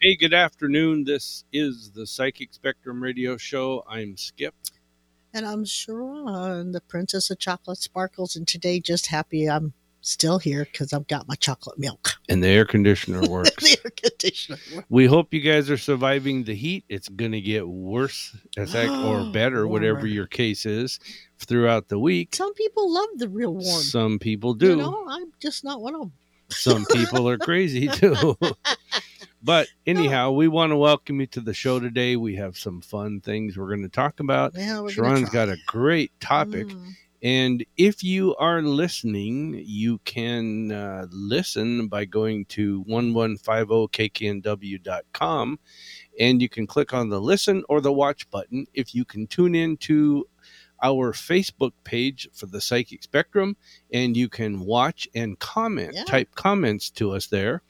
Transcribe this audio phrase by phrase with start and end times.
[0.00, 1.02] Hey, good afternoon.
[1.02, 3.84] This is the Psychic Spectrum Radio Show.
[3.88, 4.54] I'm Skip.
[5.34, 8.36] And I'm Sha'ron, the Princess of Chocolate Sparkles.
[8.36, 12.10] And today, just happy I'm still here because I've got my chocolate milk.
[12.28, 13.50] And the air conditioner works.
[13.56, 14.58] the air conditioner.
[14.72, 14.86] works.
[14.88, 16.84] we hope you guys are surviving the heat.
[16.88, 21.00] It's going to get worse, fact, or better, whatever your case is,
[21.40, 22.36] throughout the week.
[22.36, 23.82] Some people love the real warm.
[23.82, 24.68] Some people do.
[24.68, 26.12] You know, I'm just not one of them.
[26.50, 28.36] Some people are crazy too.
[29.42, 32.16] but anyhow, we want to welcome you to the show today.
[32.16, 34.52] We have some fun things we're going to talk about.
[34.54, 36.68] Yeah, we're Sha'ron's got a great topic.
[36.68, 36.92] Mm.
[37.20, 45.58] And if you are listening, you can uh, listen by going to 1150kknw.com
[46.20, 48.66] and you can click on the listen or the watch button.
[48.72, 50.28] If you can tune in to
[50.80, 53.56] our Facebook page for the Psychic Spectrum
[53.92, 56.04] and you can watch and comment, Yeah.
[56.04, 57.62] type comments to us there.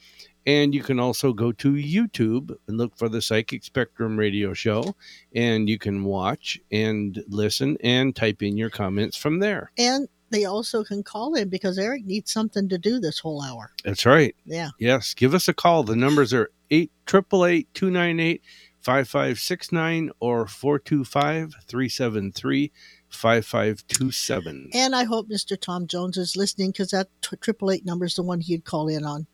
[0.49, 4.97] And you can also go to YouTube and look for the Psychic Spectrum radio show
[5.35, 9.71] and you can watch and listen and type in your comments from there.
[9.77, 13.73] And they also can call in because Eric needs something to do this whole hour.
[13.85, 14.35] That's right.
[14.47, 14.71] Yeah.
[14.79, 15.83] Yes, give us a call.
[15.83, 18.43] The numbers are 8 298
[18.81, 22.73] 5569 or 425 373
[23.11, 24.71] 5527.
[24.73, 25.61] And I hope Mr.
[25.61, 27.09] Tom Jones is listening because that
[27.43, 29.27] triple eight number is the one he'd call in on.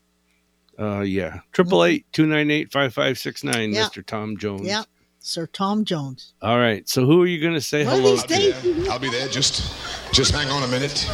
[0.77, 1.39] Uh, yeah.
[1.53, 3.85] 888 298 5569, Yeah.
[3.87, 4.05] Mr.
[4.05, 4.63] Tom Jones.
[4.67, 4.83] Yeah,
[5.19, 6.33] Sir Tom Jones.
[6.41, 6.87] All right.
[6.89, 8.27] So, who are you going to say One hello to?
[8.27, 8.91] days, I'll be there.
[8.91, 9.27] I'll be there.
[9.27, 9.73] Just,
[10.13, 11.09] just hang on a minute.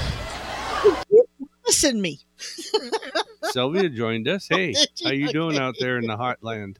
[1.68, 2.20] listen me.
[3.52, 4.48] Sylvia joined us.
[4.52, 4.74] Hey,
[5.04, 5.32] how you you?
[5.34, 6.80] doing out there in the hot land?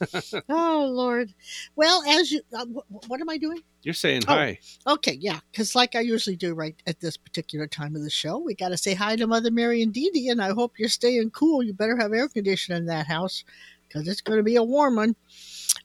[0.48, 1.32] Oh Lord.
[1.76, 3.62] Well, as you, uh, wh- what am I doing?
[3.82, 4.34] You're saying Oh.
[4.34, 4.58] hi.
[4.86, 8.38] Okay, yeah, because like I usually do right at this particular time of the show,
[8.38, 10.88] we got to say hi to Mother Mary and Dee Dee, and I hope you're
[10.88, 11.62] staying cool.
[11.62, 13.44] You better have air conditioning in that house
[13.86, 15.16] because it's going to be a warm one.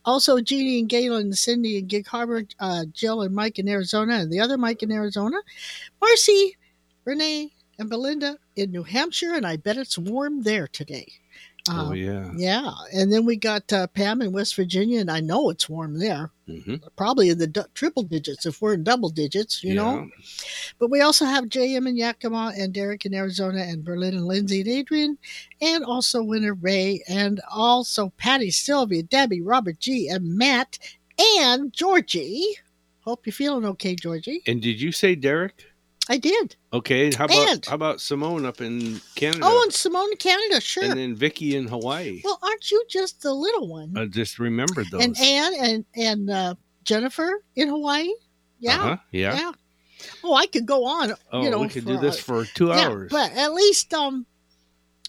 [0.05, 4.31] Also, Jeannie and Galen, Cindy and Gig Harbor, uh, Jill and Mike in Arizona, and
[4.31, 5.38] the other Mike in Arizona,
[6.01, 6.55] Marcy,
[7.05, 11.11] Renee, and Belinda in New Hampshire, and I bet it's warm there today.
[11.70, 12.31] Oh, Uh, yeah.
[12.36, 16.00] yeah, and then we got uh, Pam in West Virginia, and I know it's warm
[16.00, 20.09] there hmm probably in the du- triple digits if we're in double digits, you know.
[20.80, 24.62] But we also have JM in Yakima and Derek in Arizona and Berlin and Lindsay
[24.62, 25.18] and Adrian,
[25.62, 30.80] and also Winter Ray and also Patty, Sylvia, Debbie, Robert G, and Matt
[31.38, 32.56] and Georgie.
[33.02, 34.41] Hope you're feeling okay, Georgie.
[34.47, 35.66] And did you say Derek?
[36.09, 36.56] I did.
[36.72, 37.12] Okay.
[37.13, 39.41] How about And- how about Simone up in Canada?
[39.44, 40.84] Oh, and Simone in Canada, sure.
[40.84, 42.22] and then Vicky in Hawaii.
[42.24, 43.97] well, aren't you just the little one?
[43.97, 45.03] I just remembered those.
[45.03, 48.09] and Anne and and uh, Jennifer in Hawaii.
[48.59, 48.75] Yeah.
[48.75, 49.34] Uh-huh, yeah.
[49.40, 49.52] Yeah.
[50.24, 51.13] Oh, I could go on.
[51.31, 53.12] Oh, you know, we could for, do this for two yeah, hours.
[53.12, 54.25] but at least um,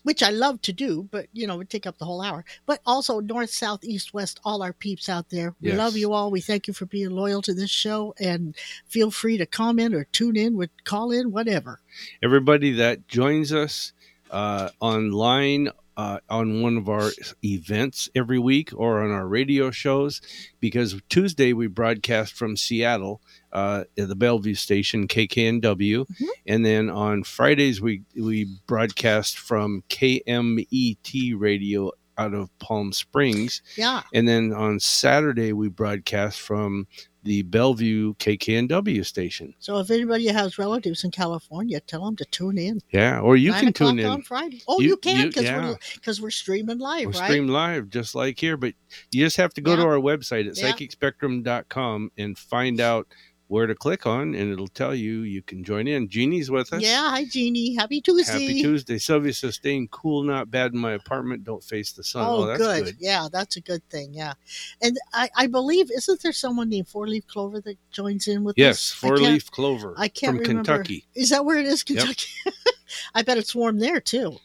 [0.02, 2.44] which I love to do, but you know, it would take up the whole hour.
[2.66, 5.54] But also north, south, east, west, all our peeps out there.
[5.60, 5.78] We Yes.
[5.78, 6.30] love you all.
[6.30, 8.56] We thank you for being loyal to this show, and
[8.86, 11.80] feel free to comment or tune in, with call in, whatever.
[12.22, 13.92] Everybody that joins us
[14.30, 17.10] uh, online uh, on one of our
[17.44, 20.22] events every week or on our radio shows,
[20.60, 23.20] because Tuesday we broadcast from Seattle
[23.52, 26.26] uh, at the Bellevue station KKNW, Mhm.
[26.46, 33.62] and then on Fridays we we broadcast from KMET Radio out of Palm Springs.
[33.78, 36.86] Yeah, And then on Saturday, we broadcast from
[37.22, 39.54] the Bellevue KKNW station.
[39.58, 42.80] so if anybody has relatives in California, tell them to tune in.
[42.92, 44.06] Yeah, or you can tune in.
[44.06, 44.62] on Friday.
[44.68, 45.74] Oh, You- you, can because yeah.
[46.06, 47.26] we're we're streaming live, We're right?
[47.30, 48.74] stream live just like here, but
[49.12, 50.72] you just have to go to our website at Yeah.
[50.72, 53.06] psychicspectrum.com and find out
[53.50, 56.08] where to click on, and it'll tell you you can join in.
[56.08, 56.80] Jeannie's with us.
[56.80, 57.74] Yeah, hi Jeannie.
[57.74, 58.32] Happy Tuesday.
[58.32, 58.96] Happy Tuesday.
[58.96, 61.42] Sylvia says, staying cool, not bad in my apartment.
[61.42, 62.24] Don't face the sun.
[62.24, 62.84] Oh, oh that's good.
[62.84, 62.96] good.
[63.00, 64.14] Yeah, that's a good thing.
[64.14, 64.34] Yeah,
[64.80, 68.54] and I, I believe isn't there someone named Four Leaf Clover that joins in with
[68.56, 70.72] Yes, four leaf clover I can't from remember.
[70.72, 71.08] Kentucky.
[71.16, 72.28] Is that where it is, Kentucky?
[72.46, 72.54] Yep.
[73.16, 74.36] I bet it's warm there too.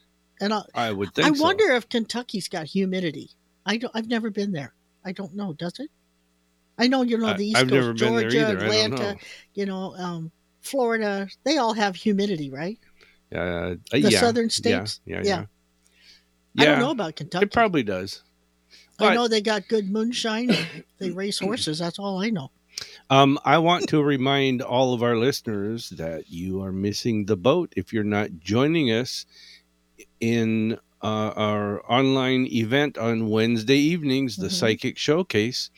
[0.41, 1.43] And I, I would think I so.
[1.43, 3.29] wonder if Kentucky's got humidity.
[3.67, 3.91] I don't.
[3.93, 4.73] I've never been there.
[5.05, 5.53] I don't know.
[5.53, 5.91] Does it?
[6.77, 8.57] I know you know the East I've Coast, never been there Georgia, either.
[8.57, 9.19] I don't Atlanta, know.
[9.53, 10.31] you know, um,
[10.61, 11.27] Florida.
[11.43, 12.79] They all have humidity, right?
[13.33, 14.99] Uh, The yeah, southern states?
[15.05, 15.21] Yeah, yeah.
[15.23, 15.45] Yeah.
[16.53, 16.61] yeah.
[16.61, 17.45] I don't know about Kentucky.
[17.45, 18.23] It probably does.
[18.99, 20.51] I know they got good moonshine.
[20.51, 21.79] and they race horses.
[21.79, 22.51] That's all I know.
[23.09, 27.73] Um, I want to remind all of our listeners that you are missing the boat
[27.77, 29.25] if you're not joining us
[30.19, 34.51] in uh, our online event on Wednesday evenings, the Mhm.
[34.51, 35.69] Psychic Showcase.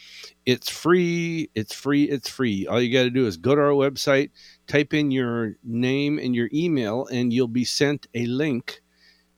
[0.45, 1.49] It's free.
[1.55, 2.03] It's free.
[2.05, 2.65] It's free.
[2.67, 4.29] All you got to do is go to our website,
[4.67, 8.81] type in your name and your email, and you'll be sent a link.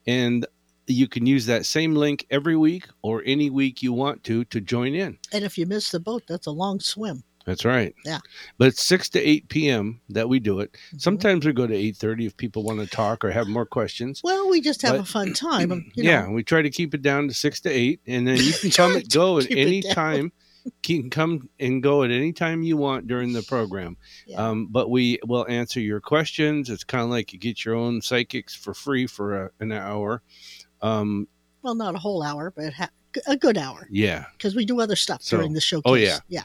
[0.06, 0.46] And
[0.86, 4.60] you can use that same link every week or any week you want to to
[4.60, 5.18] join in.
[5.32, 7.24] And if you miss the boat, that's a long swim.
[7.46, 7.96] That's right.
[8.06, 8.20] Yeah.
[8.58, 10.02] But it's six to eight p.m.
[10.10, 10.72] that we do it.
[10.74, 10.98] Mm-hmm.
[11.00, 14.22] Sometimes we go to eight thirty if people want to talk or have more questions.
[14.24, 15.72] Well, we just have But- a fun time.
[15.96, 18.54] You yeah, we try to keep it down to six to eight, and then you
[18.54, 20.32] can come and go at any time.
[20.66, 20.72] You
[21.02, 23.96] can come and go at any time you want during the program.
[24.28, 24.46] Yeah.
[24.50, 26.70] Um, but we will answer your questions.
[26.70, 30.22] It's kind of like you get your own psychics for free for a, an hour.
[30.82, 31.28] Um,
[31.64, 32.90] Well, not a whole hour, but ha-
[33.28, 35.84] a good hour yeah, because we do other stuff So- during the showcase.
[35.92, 36.20] oh, yeah.
[36.28, 36.44] yeah.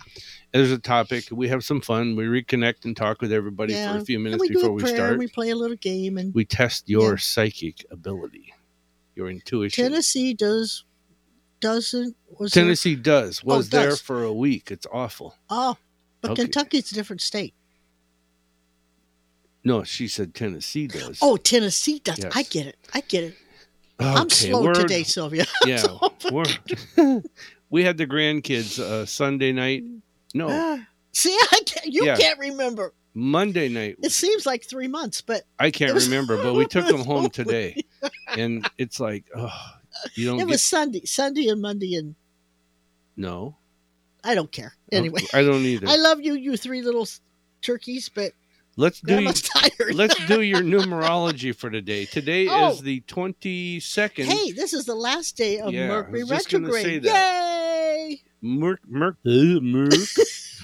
[0.53, 1.25] there's a topic.
[1.31, 2.17] We have some fun.
[2.17, 3.93] We reconnect and talk with everybody yeah.
[3.93, 5.11] for a few minutes we before we start.
[5.11, 7.17] And we play a little game, and we test your Yeah.
[7.19, 8.55] psychic ability,
[9.15, 9.85] your intuition.
[9.85, 10.85] Tennessee does
[11.61, 14.01] doesn't was there- Tennessee does oh, was Oh, there does.
[14.01, 14.71] for a week.
[14.71, 15.37] It's awful.
[15.51, 15.77] oh,
[16.21, 16.43] but Okay.
[16.43, 17.55] Kentucky's a different state.
[19.67, 21.19] No, she said Tennessee does.
[21.23, 22.23] Oh, Tennessee does.
[22.35, 22.77] I get it.
[22.93, 23.37] I get it.
[24.01, 25.45] I'm slow today, Sylvia.
[25.67, 25.83] Yeah,
[27.71, 29.85] we had the grandkids uh, Sunday night.
[30.35, 32.17] No, Ah, See, I can't, you Yeah.
[32.17, 32.93] can't remember.
[33.17, 33.97] Monday night.
[34.03, 37.31] It seems like three months, but I can't was- remember, but we took them home
[37.31, 37.77] today,
[38.37, 39.49] and it's like, oh,
[40.17, 42.17] you don't it get was Sunday, Sunday and Monday, and
[43.17, 43.57] no.
[44.25, 44.75] I don't care.
[44.91, 45.87] Anyway, I don't either.
[45.87, 47.07] I love you, you three little
[47.61, 48.33] turkeys, but
[48.77, 49.95] let's do tired.
[49.95, 52.05] let's do your numerology for today.
[52.05, 52.71] Today Oh.
[52.71, 54.27] is the twenty second.
[54.27, 57.05] hey, this is the last day of Yeah, Mercury was just gonna say retrograde.
[57.05, 58.23] Yay!
[58.43, 59.31] Merc, Merc, uh,
[59.63, 59.93] Merc,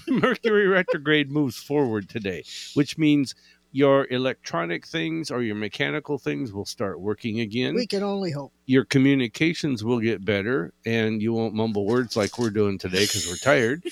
[0.08, 3.34] Mercury retrograde moves forward today, which means
[3.72, 7.72] your electronic things or your mechanical things will start working again.
[7.74, 8.52] We can only hope.
[8.66, 13.28] your communications will get better, and you won't mumble words like we're doing today because
[13.28, 13.84] we're tired.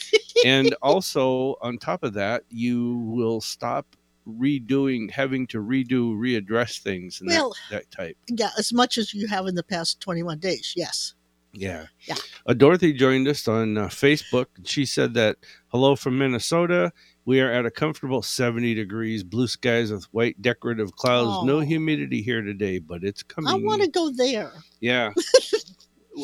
[0.44, 3.86] and also, on top of that, you will stop
[4.28, 8.16] redoing, having to redo, readdress things and Well- that, that type.
[8.28, 10.74] Yeah, as much as you have in the past 21 days.
[10.76, 11.14] Yes.
[11.54, 11.86] Yeah.
[12.02, 12.16] Yeah.
[12.46, 14.46] Uh, Dorothy joined us on uh, Facebook.
[14.64, 15.36] She said that,
[15.68, 16.92] hello from Minnesota.
[17.24, 21.46] We are at a comfortable 70 degrees, blue skies with white decorative clouds.
[21.46, 21.60] No Oh.
[21.60, 23.50] humidity here today, but it's coming.
[23.50, 24.52] I want to go there.
[24.80, 25.12] Yeah.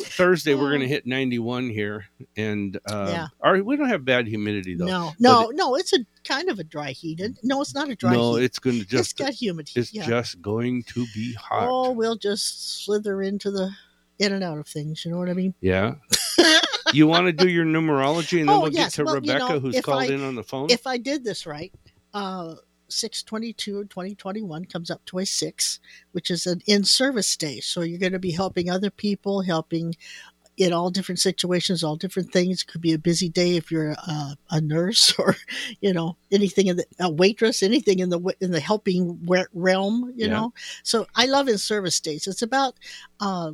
[0.03, 0.69] Thursday, we're Oh.
[0.69, 2.05] going to hit 91 here.
[2.35, 3.27] And uh, Yeah.
[3.41, 4.85] our, we don't have bad humidity, though.
[4.85, 5.75] No, no, no.
[5.75, 7.21] It's a kind of a dry heat.
[7.43, 8.43] No, it's not a dry no, heat.
[8.45, 9.17] it's going to it's just.
[9.17, 9.69] got humid.
[9.75, 10.05] It's yeah.
[10.05, 11.67] just going to be hot.
[11.69, 13.71] Oh, we'll just slither into the
[14.19, 15.03] in and out of things.
[15.05, 15.53] You know what I mean?
[15.61, 15.95] Yeah.
[16.93, 18.95] you want to do your numerology and then Oh, we'll yes.
[18.95, 20.69] get to Well, you Rebecca, know, who's called I- in on the phone?
[20.69, 21.73] If I did this right,
[22.13, 22.55] uh,
[22.87, 25.79] 622 2021 comes up to a six,
[26.11, 27.59] which is an in service day.
[27.59, 29.95] So you're going to be helping other people, helping
[30.57, 32.63] in all different situations, all different things.
[32.63, 35.35] Could be a busy day if you're a, a nurse or,
[35.81, 39.19] you know, anything in the a waitress, anything in the in the helping
[39.53, 40.13] realm.
[40.15, 40.29] You Yeah.
[40.29, 40.53] know,
[40.83, 42.27] so I love in service days.
[42.27, 42.75] It's about
[43.19, 43.51] uh,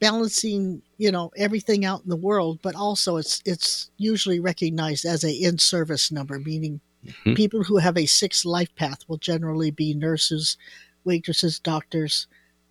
[0.00, 5.24] balancing, you know, everything out in the world, but also it's it's usually recognized as
[5.24, 7.36] a in service number, meaning Mhm.
[7.36, 10.56] people who have a sixth life path will generally be nurses,
[11.04, 12.26] waitresses, doctors.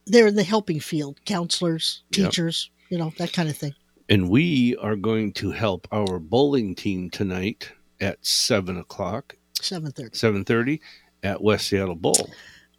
[0.05, 2.29] They're in the helping field, counselors, Yep.
[2.31, 3.75] teachers, you know, that kind of thing.
[4.09, 10.17] And we are going to help our bowling team tonight at seven o'clock, Seven thirty.
[10.17, 10.81] seven thirty,
[11.23, 12.29] at West Seattle Bowl.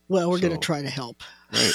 [0.09, 1.23] Well, we're going to try to help.
[1.53, 1.73] Right.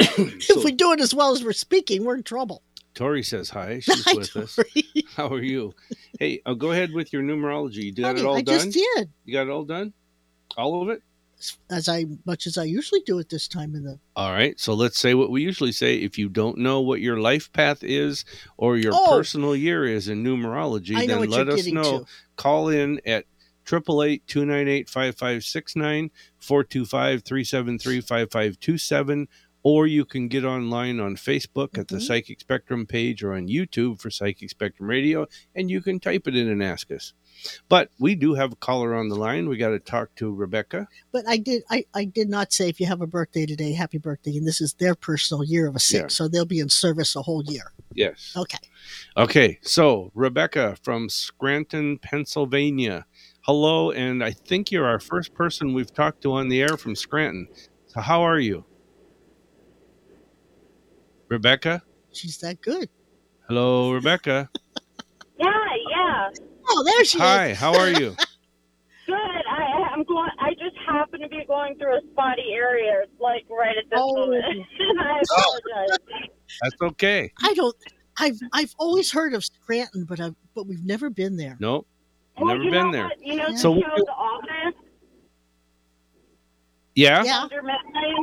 [0.00, 2.62] if we do it as well as we're speaking, we're in trouble.
[2.98, 3.78] Tori says hi.
[3.84, 4.58] She's Hi, with us.
[5.16, 5.72] How are you?
[6.18, 7.84] Hey, uh, go ahead with your numerology.
[7.84, 8.72] You got Honey, it all I done.
[8.72, 9.92] just did You got it all done.
[10.56, 11.00] All of it.
[11.70, 14.00] as I much as I usually do at this time in the.
[14.16, 14.58] All right.
[14.58, 15.98] So let's say what we usually say.
[15.98, 18.24] If you don't know what your life path is
[18.56, 19.06] or your Oh.
[19.16, 22.00] personal year is in numerology, I then let us know.
[22.00, 22.06] to.
[22.34, 23.26] Call in at
[23.66, 29.26] 888-298-5569, 425-373-5527,
[29.62, 32.02] or you can get online on Facebook at the Mhm.
[32.02, 36.36] Psychic Spectrum page or on YouTube for Psychic Spectrum Radio, and you can type it
[36.36, 37.12] in and ask us.
[37.68, 39.48] But we do have a caller on the line.
[39.48, 40.88] We got to talk to Rebecca.
[41.12, 43.98] But I did I, I did not say if you have a birthday today, happy
[43.98, 46.08] birthday, and this is their personal year of a six, Yeah.
[46.08, 47.72] so they'll be in service a whole year.
[47.94, 48.32] Yes.
[48.36, 48.58] Okay.
[49.16, 53.06] Okay, so Rebecca from Scranton, Pennsylvania.
[53.42, 56.94] Hello, and I think you're our first person we've talked to on the air from
[56.94, 57.48] Scranton.
[57.86, 58.64] So, how are you?
[61.28, 61.82] Rebecca?
[62.12, 62.88] She's that good.
[63.48, 64.48] Hello, Rebecca.
[65.40, 65.52] Yeah,
[65.88, 66.30] yeah.
[66.68, 67.22] Oh, there she is.
[67.22, 68.16] Hi, how are you?
[69.06, 69.14] Good.
[69.14, 70.28] I I'm going.
[70.40, 74.16] I just happen to be going through a spotty area, like right at this Oh.
[74.16, 74.64] moment, and
[75.00, 75.58] I oh.
[75.70, 75.98] apologize.
[76.60, 77.30] That's okay.
[77.40, 77.76] I don't.
[78.18, 81.56] I've I've always heard of Scranton, but I but we've never been there.
[81.60, 81.86] Nope,
[82.36, 83.04] Well, never you been know there.
[83.04, 83.24] What?
[83.24, 84.74] You know, So the we- show The Office.
[86.96, 87.22] Yeah?
[87.22, 87.46] Yeah.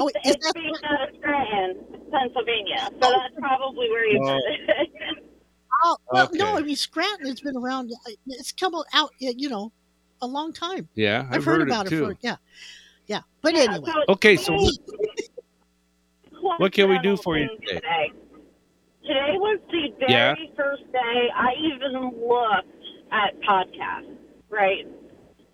[0.01, 1.94] Oh, is it's that- based out of Scranton.
[2.17, 4.39] Pennsylvania, so that's probably where you Oh.
[4.48, 4.89] it.
[5.84, 7.91] Oh, well, no, I mean Scranton has been around.
[7.91, 9.72] uh, It's come out, you know,
[10.22, 10.88] a long time.
[10.95, 12.05] Yeah, I've, I've, heard, it about it, too.
[12.05, 12.38] for yeah,
[13.07, 13.19] yeah.
[13.41, 15.27] But Yeah, anyway, so Okay, so today-
[16.57, 18.12] What can we do for you coincidental today?
[19.05, 20.34] Today was the very Yeah.
[20.55, 24.15] first day I even looked at podcasts,
[24.50, 24.88] right?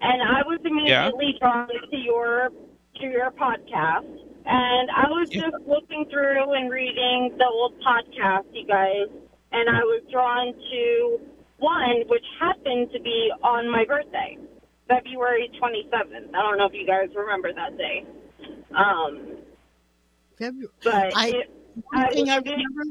[0.01, 2.49] And I was immediately drawn to your
[2.99, 4.05] to your podcast,
[4.45, 5.49] and I was Yeah.
[5.49, 9.07] just looking through and reading the old podcast, you guys,
[9.51, 11.19] and I was drawn to
[11.59, 14.37] one which happened to be on my birthday,
[14.87, 16.33] February twenty seventh.
[16.33, 18.05] I don't know if you guys remember that day.
[18.73, 19.37] Um,
[20.37, 20.69] February.
[20.83, 21.49] but I- it,
[21.91, 22.83] One I thing I was- remember,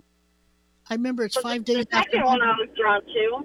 [0.88, 2.10] I remember it's the- five the days after.
[2.12, 3.44] second one I was drawn to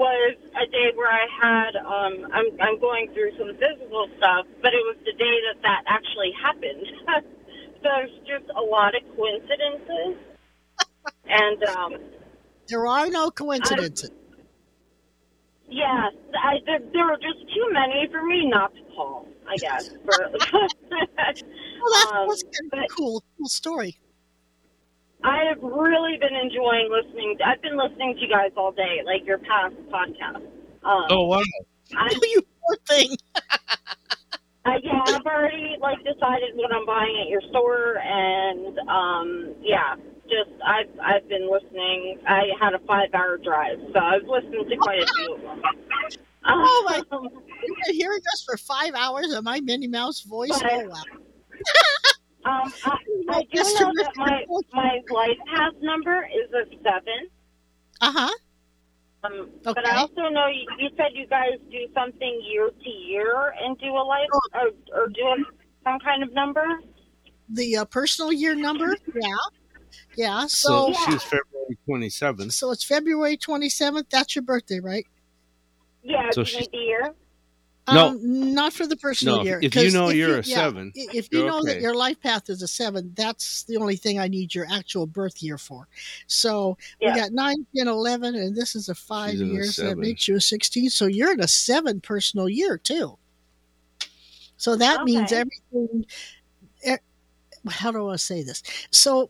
[0.00, 4.72] was a day where I had um I'm I'm going through some physical stuff, but
[4.72, 6.86] it was the day that that actually happened.
[7.84, 10.16] so there's just a lot of coincidences,
[11.28, 11.92] and um
[12.68, 14.10] There are no coincidences.
[15.68, 19.28] yeah, I there, there were just too many for me not to call.
[19.46, 19.90] I guess.
[20.06, 20.30] For,
[20.90, 23.98] well, that's, um, that's a cool, cool story.
[25.22, 27.36] I have really been enjoying listening.
[27.44, 30.36] I've been listening to you guys all day, like your past podcast.
[30.82, 31.42] Um, Oh wow!
[31.96, 33.16] I, you poor thing.
[34.66, 39.94] Uh, yeah, I've already like decided what I'm buying at your store, and um, yeah,
[40.24, 42.18] just I've I've been listening.
[42.28, 45.62] I had a five hour drive, so I've listened to quite a few of them.
[46.44, 50.50] Oh, my- Um, You've been hearing us for five hours of my Minnie Mouse voice.
[50.60, 51.02] But- Oh wow!
[52.44, 52.96] Um, I,
[53.28, 57.28] I do know that my my life path number is a seven.
[58.00, 58.30] Uh huh.
[59.22, 59.50] Um, okay.
[59.64, 63.78] But I also know you, you said you guys do something year to year and
[63.78, 65.36] do a life or, or do a,
[65.84, 66.64] some kind of number.
[67.50, 68.96] The uh, personal year number.
[69.14, 69.28] Yeah.
[70.16, 70.46] Yeah.
[70.46, 72.52] So, So, she's February twenty seventh.
[72.54, 74.08] so it's February twenty seventh.
[74.10, 75.04] That's your birthday, right?
[76.02, 77.14] Yeah, So do you she- the year?
[77.94, 78.08] No.
[78.08, 79.58] Um, not for the personal No, year.
[79.62, 82.20] if you know if you're a yeah, seven, if you you're know that your life
[82.20, 85.88] path is a seven, that's the only thing I need your actual birth year for.
[86.26, 87.14] So Yeah.
[87.14, 89.76] we got nine, 10, 11, and this is a five She's in a years.
[89.76, 90.90] That makes you a 16.
[90.90, 93.18] So you're in a seven personal year, too.
[94.56, 96.04] So that means everything.
[97.68, 98.62] How do I say this?
[98.90, 99.28] So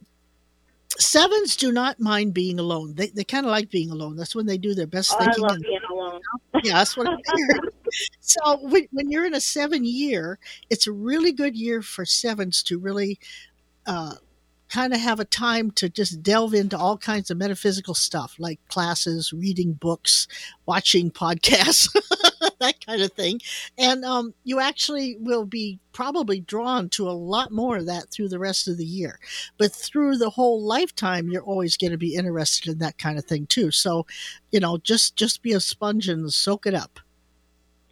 [0.98, 2.94] sevens do not mind being alone.
[2.94, 4.16] They, they kind of like being alone.
[4.16, 5.42] That's when they do their best Oh, I thinking.
[5.42, 6.20] love and- being alone.
[6.62, 7.72] yeah, that's what I figured.
[8.20, 10.38] so when, when you're in a seven year,
[10.70, 13.18] it's a really good year for sevens to really
[13.86, 14.14] uh,
[14.70, 18.60] kind of have a time to just delve into all kinds of metaphysical stuff like
[18.68, 20.28] classes, reading books,
[20.66, 21.88] watching podcasts,
[22.60, 23.40] that kind of thing.
[23.76, 28.28] And um, you actually will be probably drawn to a lot more of that through
[28.28, 29.18] the rest of the year.
[29.58, 33.24] But through the whole lifetime, you're always going to be interested in that kind of
[33.24, 33.70] thing too.
[33.70, 34.06] So,
[34.50, 37.00] you know, just just be a sponge and soak it up.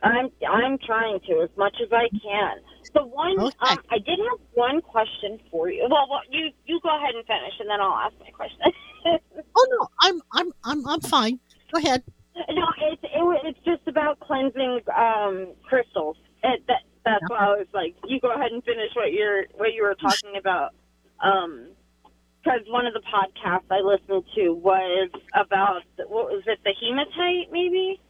[0.03, 2.59] I'm I'm trying to as much as I can.
[2.95, 3.57] The one Okay.
[3.61, 5.87] um, I did have one question for you.
[5.91, 8.61] Well, well, you you go ahead and finish, and then I'll ask my question.
[9.57, 11.39] Oh no, I'm I'm I'm I'm fine.
[11.73, 12.03] Go ahead.
[12.51, 16.17] no, it's it, it's just about cleansing um, crystals.
[16.45, 19.73] It, that that's why I was like, you go ahead and finish what you're what
[19.73, 20.75] you were talking about.
[21.23, 21.69] Um,
[22.43, 27.51] because one of the podcasts I listened to was about what was it, the hematite,
[27.53, 28.01] maybe?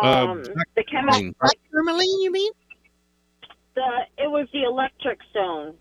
[0.00, 0.42] Um,
[0.76, 2.52] the chemical, Black- Black tourmaline, you mean?
[3.74, 5.74] the it was the electric stone.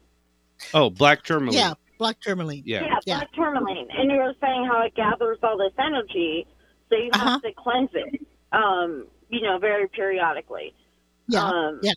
[0.73, 1.57] Oh, black tourmaline.
[1.59, 2.63] Yeah, black tourmaline.
[2.65, 2.83] Yeah.
[2.85, 3.15] Yeah, Yeah.
[3.17, 3.87] black tourmaline.
[3.91, 6.45] And you were saying how it gathers all this energy,
[6.89, 7.31] so you Uh-huh.
[7.31, 10.73] have to cleanse it, um, you know, very periodically.
[11.27, 11.93] Yeah, Um, yeah.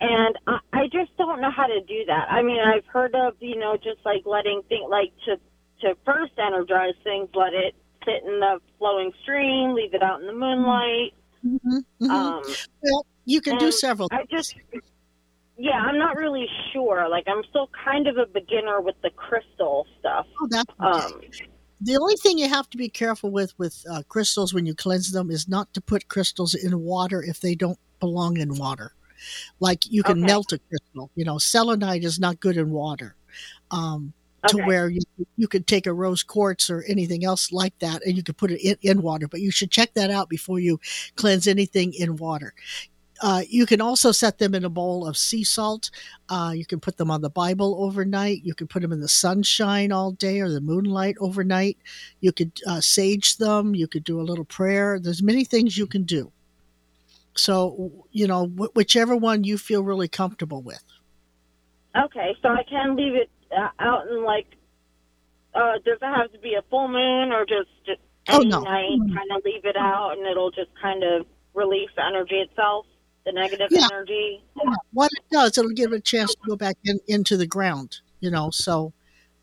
[0.00, 2.28] And I, I just don't know how to do that.
[2.30, 5.36] I mean, I've heard of, you know, just like letting things, like to,
[5.80, 7.74] to first energize things, let it
[8.08, 11.12] sit in the flowing stream, leave it out in the moonlight.
[11.44, 12.10] Mhm, mhm.
[12.10, 12.42] Um,
[12.82, 14.08] well, you can do several.
[14.10, 14.54] I just,
[15.56, 17.08] yeah, I'm not really sure.
[17.08, 20.26] Like, I'm still kind of a beginner with the crystal stuff.
[20.40, 20.74] Oh, that's.
[20.80, 21.20] Um,
[21.80, 25.12] the only thing you have to be careful with with uh, crystals when you cleanse
[25.12, 28.92] them is not to put crystals in water if they don't belong in water.
[29.60, 30.26] Like you can Okay.
[30.26, 31.10] melt a crystal.
[31.14, 33.14] You know, selenite is not good in water.
[33.70, 34.12] Um,
[34.48, 34.66] to Okay.
[34.66, 35.00] where you
[35.36, 38.50] you could take a rose quartz or anything else like that and you could put
[38.50, 40.80] it in, in water, but you should check that out before you
[41.16, 42.54] cleanse anything in water.
[43.20, 45.90] Uh, you can also set them in a bowl of sea salt.
[46.28, 48.44] Uh, you can put them on the Bible overnight.
[48.44, 51.78] You can put them in the sunshine all day or the moonlight overnight.
[52.20, 53.74] You could uh, sage them.
[53.74, 55.00] You could do a little prayer.
[55.00, 56.30] There's many things you can do.
[57.34, 60.82] So, you know, wh- whichever one you feel really comfortable with.
[61.96, 63.30] Okay, so I can leave it
[63.78, 64.46] out in like?
[65.54, 68.60] Uh, does it have to be a full moon or just just Oh, any no.
[68.60, 68.98] night?
[69.14, 72.86] Kind of leave it out and it'll just kind of release the energy itself,
[73.24, 73.86] the negative Yeah.
[73.86, 74.42] energy.
[74.92, 77.96] what it does, it'll give it a chance to go back in, into the ground,
[78.20, 78.50] you know.
[78.50, 78.92] So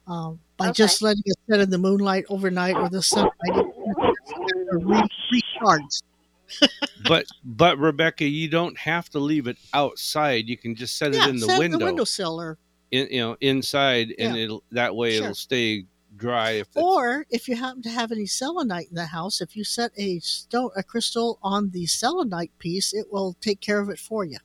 [0.08, 0.74] um, by Okay.
[0.74, 6.02] just letting it sit in the moonlight overnight or the sunlight, it recharges.
[7.08, 10.48] but but Rebecca, you don't have to leave it outside.
[10.48, 12.58] You can just set it Yeah, in the set it window, in the windowsill or
[12.92, 14.36] in, you know, inside, and Yeah.
[14.36, 15.26] it'll that way Sure.
[15.26, 16.52] it'll stay dry.
[16.52, 19.92] If Or if you happen to have any selenite in the house, if you set
[19.98, 24.24] a stone, a crystal on the selenite piece, it will take care of it for
[24.26, 24.38] you.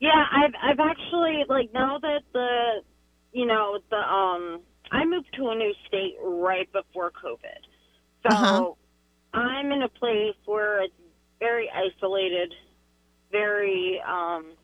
[0.00, 2.82] Yeah, I've I've actually like now that the
[3.32, 7.62] you know the um I moved to a new state right before COVID,
[8.22, 8.64] so Uh-huh.
[9.34, 10.94] I'm in a place where it's
[11.40, 12.54] very isolated,
[13.32, 14.54] very um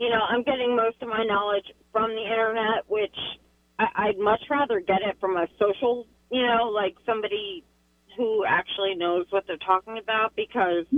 [0.00, 3.16] you know I'm getting most of my knowledge from the internet, which
[3.78, 7.62] I, I'd much rather get it from a social you know like somebody
[8.16, 10.86] who actually knows what they're talking about because.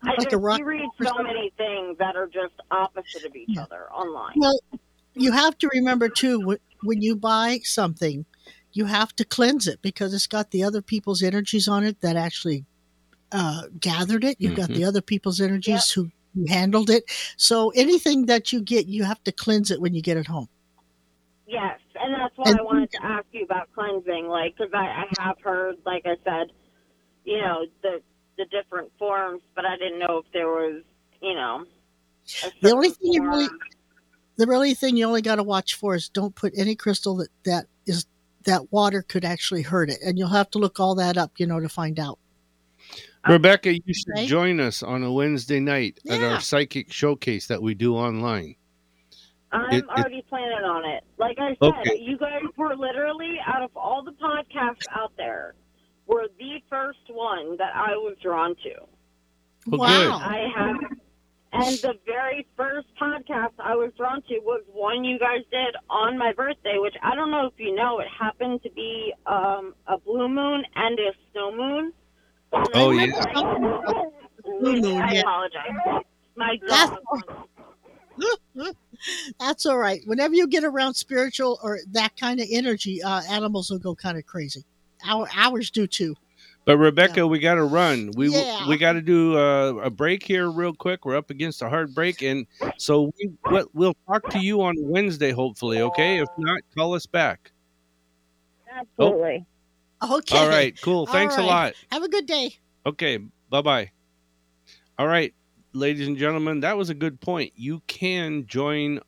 [0.00, 3.34] I Like a just, rock you read so many things that are just opposite of
[3.34, 4.34] each other online.
[4.36, 4.56] Well,
[5.14, 8.24] you have to remember too when you buy something,
[8.72, 12.14] you have to cleanse it because it's got the other people's energies on it that
[12.14, 12.64] actually
[13.32, 14.36] uh, gathered it.
[14.38, 14.76] You've got Mhm.
[14.76, 17.04] the other people's energies who, who handled it.
[17.36, 20.48] So anything that you get, you have to cleanse it when you get it home.
[21.46, 25.04] Yes, and that's why And- I wanted to ask you about cleansing, like, because I,
[25.18, 26.52] I have heard, like I said,
[27.24, 28.00] you know, the
[28.36, 30.82] the different forms, but I didn't know if there was,
[31.20, 31.64] you know,
[32.62, 33.48] The only thing you really,
[34.36, 37.30] the really thing you only got to watch for is don't put any crystal that
[37.44, 38.06] that is
[38.44, 41.46] that water could actually hurt it, and you'll have to look all that up, you
[41.46, 42.18] know, to find out.
[43.26, 44.26] Rebecca, you should Okay.
[44.26, 48.54] join us on a Wednesday night at our psychic showcase that we do online.
[49.50, 51.04] I'm it- it- already planning on it.
[51.16, 51.98] Like I said, Okay.
[52.00, 55.54] you guys were literally out of all the podcasts out there,
[56.06, 58.74] were the first one that I was drawn to.
[59.66, 60.18] Well, wow.
[60.22, 60.76] I have,
[61.52, 66.16] and the very first podcast I was drawn to was one you guys did on
[66.18, 67.98] my birthday, which I don't know if you know.
[68.00, 71.92] It happened to be um, a blue moon and a snow moon.
[72.52, 73.06] And Oh, I yeah.
[73.34, 74.12] was-
[74.60, 76.02] Blue moon, I apologize.
[76.36, 76.98] My That's-
[79.38, 80.00] That's all right.
[80.06, 84.18] Whenever you get around spiritual or that kind of energy, uh, animals will go kind
[84.18, 84.64] of crazy.
[85.06, 86.16] Our ours do too.
[86.64, 88.10] But Rebecca, we got to run.
[88.16, 88.66] We Yeah.
[88.68, 91.04] we got to do a, a break here real quick.
[91.06, 94.74] We're up against a hard break, and so we we'll, we'll talk to you on
[94.78, 95.80] Wednesday, hopefully.
[95.80, 97.52] Okay, if not, call us back.
[98.70, 99.46] Absolutely.
[100.02, 100.38] Okay.
[100.38, 101.06] All right, cool.
[101.06, 101.74] Thanks a lot.
[101.90, 102.56] Have a good day.
[102.86, 103.18] Okay,
[103.50, 103.90] bye bye.
[104.98, 105.34] All right,
[105.72, 107.52] ladies and gentlemen, that was a good point.
[107.56, 109.00] You can join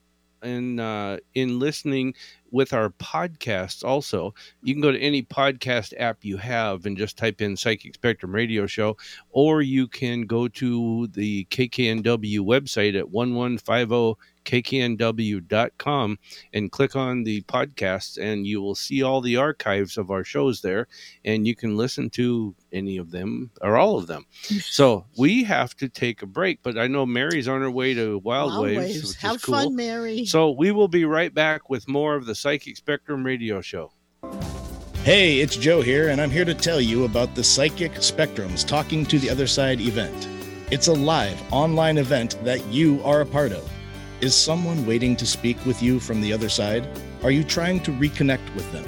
[0.43, 2.15] in uh, in listening
[2.51, 3.85] with our podcasts.
[3.85, 7.95] Also, you can go to any podcast app you have and just type in Psychic
[7.95, 8.97] Spectrum Radio Show,
[9.31, 16.19] or you can go to the KKNW website at one one five oh zero kknw.com
[16.55, 20.61] and click on the podcasts and you will see all the archives of our shows
[20.61, 20.87] there
[21.25, 24.25] and you can listen to any of them or all of them
[24.61, 28.19] so we have to take a break but i know mary's on her way to
[28.19, 29.09] wild, Wild waves, waves.
[29.09, 30.25] which Have is cool fun, Mary.
[30.25, 33.93] so we will be right back with more of the psychic spectrum radio show
[35.05, 39.05] Hey, it's Joe here, and I'm here to tell you about the Psychic Spectrums Talking
[39.07, 40.27] to the Other Side event.
[40.71, 43.71] It's a live online event that you are a part of.
[44.23, 46.89] Is someone waiting to speak with you from the other side?
[47.23, 48.87] Are you trying to reconnect with them?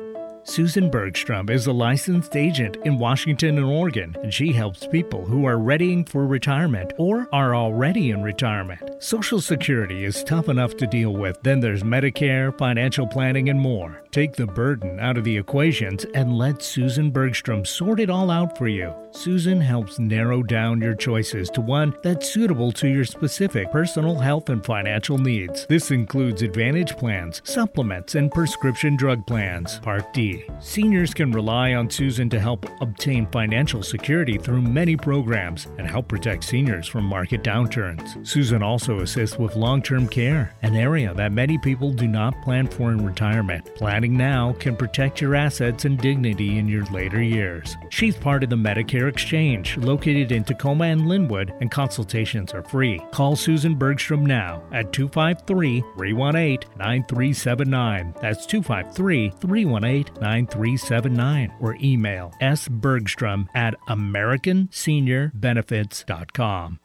[0.45, 5.45] Susan Bergstrom is a licensed agent in Washington and Oregon, and she helps people who
[5.45, 8.81] are readying for retirement or are already in retirement.
[9.01, 14.02] Social Security is tough enough to deal with, then there's Medicare, financial planning, and more.
[14.13, 18.55] Take the burden out of the equations and let Susan Bergstrom sort it all out
[18.55, 18.93] for you.
[19.09, 24.49] Susan helps narrow down your choices to one that's suitable to your specific personal health
[24.49, 25.65] and financial needs.
[25.67, 29.79] This includes Advantage plans, supplements, and prescription drug plans.
[29.79, 30.45] Part D.
[30.59, 36.07] Seniors can rely on Susan to help obtain financial security through many programs and help
[36.07, 38.27] protect seniors from market downturns.
[38.27, 42.67] Susan also assists with long term care, an area that many people do not plan
[42.67, 43.67] for in retirement.
[44.03, 47.77] Planning now can protect your assets and dignity in your later years.
[47.87, 52.99] She's part of the Medicare Exchange, located in Tacoma and Lynnwood, and consultations are free.
[53.13, 58.13] Call Susan Bergstrom now at 253 318 9379.
[58.19, 61.53] That's 253 318 9379.
[61.61, 66.79] Or email sbergstrom at AmericanSeniorBenefits.com.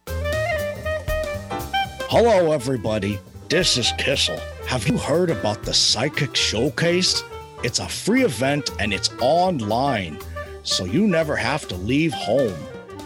[2.10, 3.18] Hello, everybody.
[3.48, 4.38] This is Kissel.
[4.68, 7.24] Have you heard about the Psychic Showcase?
[7.64, 10.18] It's a free event and it's online,
[10.62, 12.54] so you never have to leave home.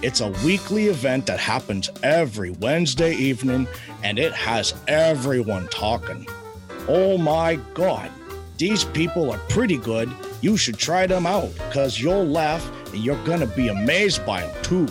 [0.02, 3.68] It's a weekly event that happens every Wednesday evening
[4.02, 6.26] and it has everyone talking.
[6.88, 8.10] Oh my god,
[8.58, 10.12] these people are pretty good.
[10.40, 14.62] You should try them out because you'll laugh and you're gonna be amazed by them
[14.64, 14.88] too.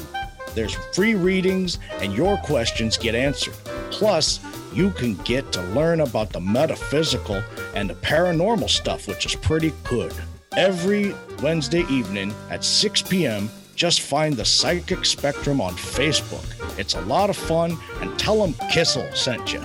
[0.55, 3.55] There's free readings and your questions get answered.
[3.89, 4.39] Plus,
[4.73, 7.43] you can get to learn about the metaphysical
[7.75, 10.13] and the paranormal stuff, which is pretty good.
[10.57, 16.45] Every Wednesday evening at 6 p.m., just find the Psychic Spectrum on Facebook.
[16.77, 19.61] It's a lot of fun, and tell them Kissel sent you.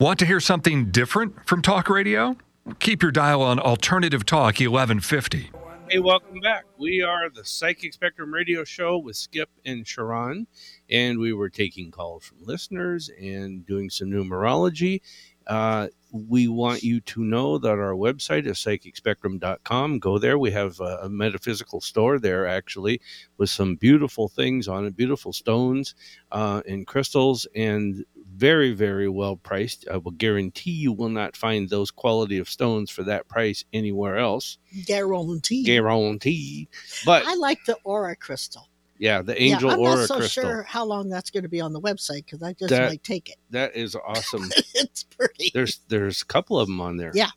[0.00, 2.36] Want to hear something different from talk radio?
[2.80, 5.50] Keep your dial on Alternative Talk 1150.
[5.88, 6.64] Hey, welcome back.
[6.78, 10.46] We are the Psychic Spectrum Radio Show with Skip and Sha'ron,
[10.90, 15.00] and we were taking calls from listeners and doing some numerology.
[15.46, 19.98] Uh, we want you to know that our website is psychicspectrum.com.
[19.98, 20.38] Go there.
[20.38, 23.00] We have a, a metaphysical store there, actually,
[23.36, 25.94] with some beautiful things on it, beautiful stones
[26.30, 28.04] uh, and crystals, and
[28.36, 29.88] very, very well priced.
[29.88, 34.16] I will guarantee you will not find those quality of stones for that price anywhere
[34.16, 34.58] else.
[34.86, 35.64] Guarantee.
[35.64, 36.68] Guarantee.
[37.04, 38.68] But I like the aura crystal.
[38.98, 40.42] Yeah, the angel yeah, I'm aura not so crystal.
[40.44, 43.02] sure how long that's going to be on the website because I just That- might
[43.04, 43.36] take it.
[43.50, 44.50] That is awesome.
[44.74, 45.50] it's pretty.
[45.54, 47.12] there's there's a couple of them on there.
[47.14, 47.30] Yeah.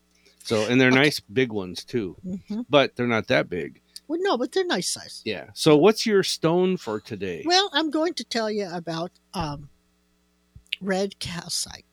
[0.43, 0.97] So and they're Okay.
[0.99, 3.81] nice big ones too, hmm but they're not that big.
[4.07, 5.21] Well, no, but they're nice size.
[5.25, 5.47] Yeah.
[5.53, 7.43] So what's your stone for today?
[7.45, 9.69] Well, I'm going to tell you about um,
[10.79, 11.83] red calcite.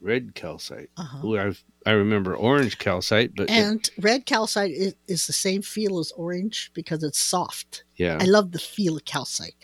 [0.00, 0.90] Red calcite.
[0.96, 1.24] Uh-huh.
[1.26, 5.98] Ooh, I've, I remember orange calcite, but And red calcite is, is the same feel
[6.00, 7.84] as orange because it's soft.
[7.96, 8.18] yeah.
[8.20, 9.54] I love the feel of calcite.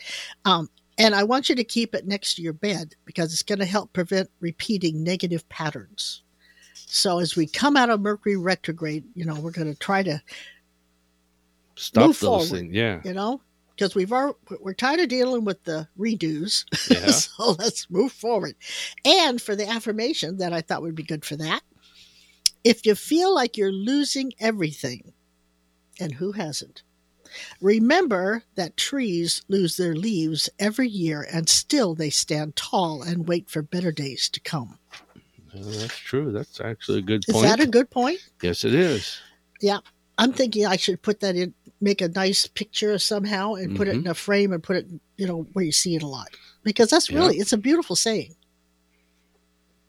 [0.45, 3.59] Um, and I want you to keep it next to your bed because it's going
[3.59, 6.23] to help prevent repeating negative patterns.
[6.75, 10.21] So as we come out of Mercury retrograde, you know, we're going to try to,
[11.75, 12.49] Stop move those forward.
[12.49, 12.73] things.
[12.73, 13.01] Yeah.
[13.03, 13.41] you know,
[13.75, 16.65] because we've already, we're tired of dealing with the redos.
[16.89, 17.07] Yeah.
[17.11, 18.55] so let's move forward.
[19.03, 21.61] And for the affirmation that I thought would be good for that,
[22.63, 25.13] if you feel like you're losing everything,
[25.99, 26.83] and who hasn't?
[27.61, 33.49] Remember that trees lose their leaves every year and still they stand tall and wait
[33.49, 34.77] for better days to come.
[35.53, 36.31] Well, that's true.
[36.31, 37.47] That's actually a good Is point.
[37.47, 38.19] that a good point?
[38.41, 39.19] yes, it is.
[39.61, 39.79] Yeah.
[40.17, 43.91] I'm thinking I should put that in, make a nice picture somehow and put it
[43.91, 44.05] mm-hmm.
[44.05, 46.29] in a frame and put it, you know, where you see it a lot.
[46.63, 47.19] Because that's Yeah.
[47.19, 48.35] really, it's a beautiful saying.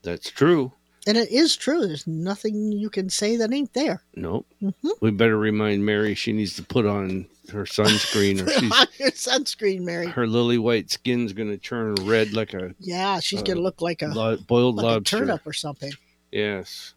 [0.03, 0.73] That's true.
[1.07, 1.87] And it is true.
[1.87, 4.03] There's nothing you can say that ain't there.
[4.17, 4.47] Nope.
[4.63, 4.73] Mhm.
[5.03, 8.87] We better remind Mary she needs to put on her sunscreen or Put she's, on
[8.99, 10.07] your sunscreen, Mary.
[10.07, 13.63] her lily white skin's going to turn red like a Yeah, she's Uh, going to
[13.63, 15.93] look like a, lo- boiled like a turnip or something.
[16.33, 16.95] Yes.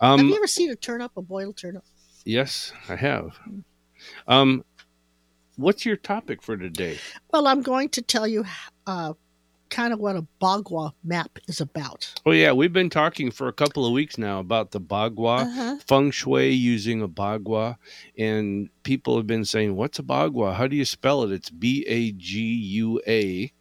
[0.00, 1.84] Have Um, you ever seen a turnip, a boiled turnip?
[2.24, 3.38] yes, I have.
[4.26, 4.64] Um,
[5.56, 6.98] what's your topic for today?
[7.30, 8.44] Well, I'm going to tell you
[8.86, 9.12] uh,
[9.70, 12.12] kind of what a Bagua map is about.
[12.26, 15.76] Oh yeah, we've been talking for a couple of weeks now about the Bagua Uh-huh.
[15.86, 17.76] feng shui using a Bagua,
[18.18, 20.54] and people have been saying, "What's a Bagua?
[20.54, 22.40] How do you spell it?" It's B A G
[22.82, 23.52] U A,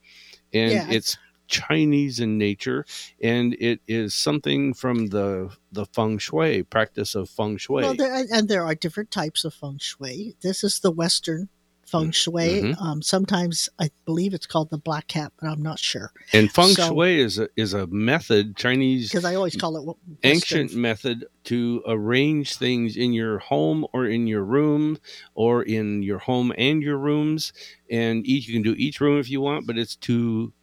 [0.54, 1.17] and Yeah, it's
[1.48, 2.86] Chinese in nature,
[3.24, 7.82] and it is something from the the feng shui practice of feng shui.
[7.84, 10.36] Well, there, and there are different types of feng shui.
[10.41, 11.50] This is the Western
[11.91, 12.62] feng shui.
[12.62, 12.82] Mhm.
[12.82, 16.73] Um, sometimes I believe it's called the black cat, but I'm not sure and feng
[16.73, 20.17] so- shui is a is a method Chinese because I always call it Western.
[20.23, 24.97] ancient method to arrange things in your home or in your room
[25.36, 27.54] or in your home and your rooms
[27.89, 30.54] and each you can do each room if you want but it's to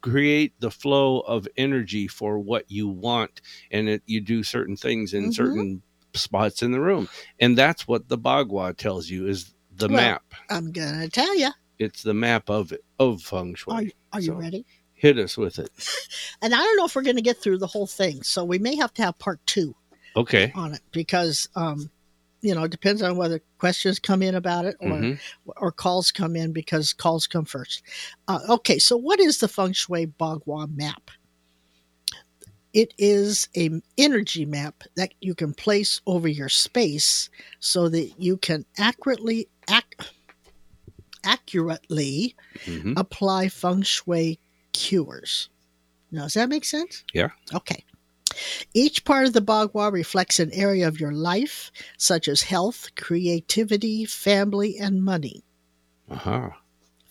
[0.00, 5.14] create the flow of energy for what you want and it, you do certain things
[5.14, 5.34] in Mhm.
[5.34, 5.82] certain
[6.14, 7.08] spots in the room,
[7.40, 10.24] and that's what the Bagua tells you is the Well, map.
[10.50, 11.50] I'm gonna tell you.
[11.78, 13.74] It's the map of it of feng shui.
[13.74, 14.64] Are, you- are you So- ready?
[14.94, 15.68] Hit us with it.
[16.42, 18.58] And I don't know if we're going to get through the whole thing, so we
[18.58, 19.74] may have to have part two
[20.16, 20.50] Okay.
[20.56, 21.88] on it because, um,
[22.40, 25.18] you know, it depends on whether questions come in about it or Mhm.
[25.56, 27.82] or calls come in because calls come first.
[28.26, 31.10] Uh, okay, so what is the feng shui Bagua map?
[32.72, 37.28] It is a energy map that you can place over your space
[37.60, 40.08] so that you can accurately ac-
[41.24, 42.94] accurately Mhm.
[42.96, 44.38] apply feng shui
[44.72, 45.48] cures.
[46.10, 47.04] Now, does that make sense?
[47.12, 47.30] Yeah.
[47.54, 47.84] Okay.
[48.74, 54.04] Each part of the Bagua reflects an area of your life, such as health, creativity,
[54.06, 55.44] family, and money.
[56.10, 56.58] Aha.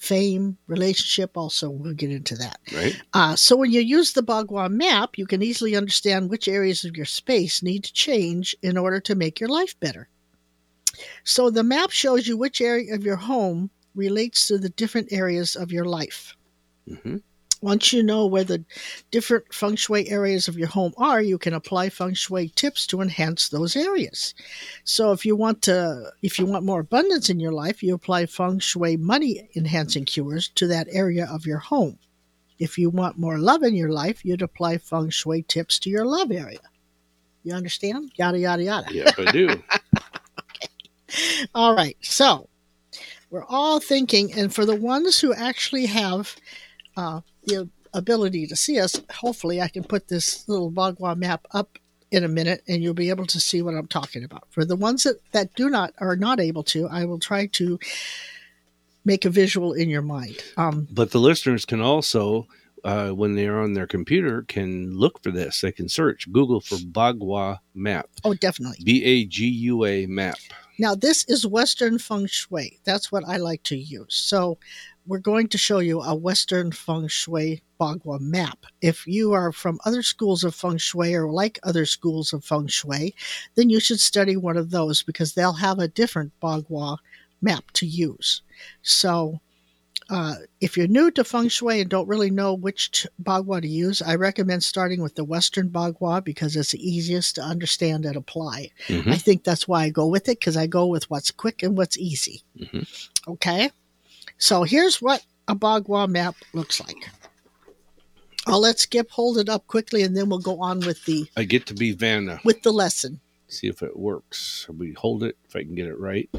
[0.02, 2.60] Fame, relationship, also, we'll get into that.
[2.74, 3.00] Right.
[3.14, 6.98] Uh, so, when you use the Bagua map, you can easily understand which areas of
[6.98, 10.10] your space need to change in order to make your life better.
[11.24, 15.56] So, the map shows you which area of your home relates to the different areas
[15.56, 16.36] of your life.
[16.88, 17.18] hmm
[17.62, 18.64] Once you know where the
[19.12, 23.02] different feng shui areas of your home are, you can apply feng shui tips to
[23.02, 24.34] enhance those areas.
[24.84, 28.26] So if you want to if you want more abundance in your life, you apply
[28.26, 32.00] feng shui money enhancing cures to that area of your home.
[32.58, 36.06] If you want more love in your life, you'd apply feng shui tips to your
[36.06, 36.60] love area.
[37.44, 38.12] You understand?
[38.16, 38.88] Yada yada yada.
[38.92, 39.50] Yes, I do.
[39.50, 40.70] okay.
[41.54, 41.98] All right.
[42.02, 42.50] So
[43.30, 46.36] we're all thinking, and for the ones who actually have
[46.98, 51.78] uh, the ability to see us, hopefully I can put this little Bagua map up
[52.12, 54.46] in a minute and you'll be able to see what I'm talking about.
[54.50, 57.80] For the ones that, that do not are not able to, I will try to
[59.06, 60.38] make a visual in your mind.
[60.58, 62.48] Um, but the listeners can also,
[62.84, 65.62] uh, when they're on their computer, can look for this.
[65.62, 68.10] They can search Google for Bagua map.
[68.24, 68.78] oh, definitely.
[68.84, 70.38] B A G U A map.
[70.80, 72.80] Now, this is Western Feng Shui.
[72.86, 74.16] That's what I like to use.
[74.16, 74.58] So,
[75.08, 78.66] we're going to show you a Western Feng Shui Bagua map.
[78.82, 82.68] If you are from other schools of Feng Shui or like other schools of Feng
[82.68, 83.16] Shui,
[83.56, 86.98] then you should study one of those because they'll have a different Bagua
[87.42, 88.42] map to use.
[88.84, 89.40] So,
[90.10, 93.68] uh, if you're new to Feng Shui and don't really know which t- Bagua to
[93.68, 98.18] use, I recommend starting with the Western Bagua because it's the easiest to understand and
[98.18, 98.72] apply.
[98.88, 99.08] Mhm.
[99.12, 101.78] I think that's why I go with it because I go with what's quick and
[101.78, 102.44] what's easy.
[102.60, 102.88] Mhm.
[103.28, 103.72] Okay,
[104.42, 106.98] so here's what a Bagua map looks like.
[108.48, 111.44] I'll let Skip hold it up quickly, and then we'll go on with the I
[111.44, 112.40] get to be Vanna.
[112.44, 113.20] with the lesson.
[113.48, 114.66] See if it works.
[114.70, 116.30] We hold it if I can get it right.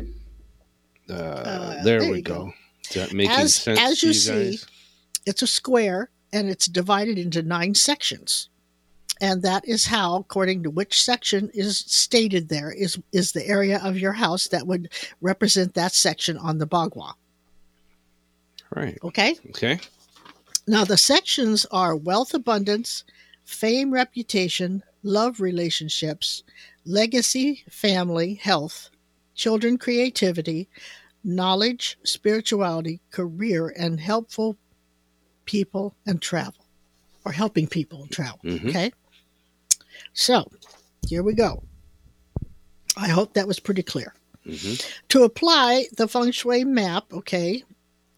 [1.09, 2.35] Uh, Uh, there, there we go.
[2.47, 2.53] go.
[2.91, 4.59] Is that making As- sense as to you you see?
[5.27, 8.49] It's a square, and it's divided into nine sections.
[9.21, 13.79] And that is how, according to which section is stated there, is is the area
[13.79, 17.13] of your house that would represent that section on the Bagua.
[18.75, 18.99] Right.
[19.03, 19.37] Okay.
[19.51, 19.79] Okay.
[20.67, 23.05] Now, the sections are wealth abundance,
[23.45, 26.43] fame, reputation, love relationships,
[26.85, 28.91] legacy, family, health,
[29.35, 30.69] children, creativity,
[31.25, 34.57] knowledge, spirituality, career, and helpful
[35.45, 36.65] people and travel,
[37.25, 38.39] or helping people and travel.
[38.45, 38.69] Mhm.
[38.69, 38.93] Okay.
[40.15, 40.51] So,
[41.09, 41.63] here we go.
[42.97, 44.15] I hope that was pretty clear.
[44.45, 44.75] hmm
[45.09, 47.65] To apply the feng shui map, okay,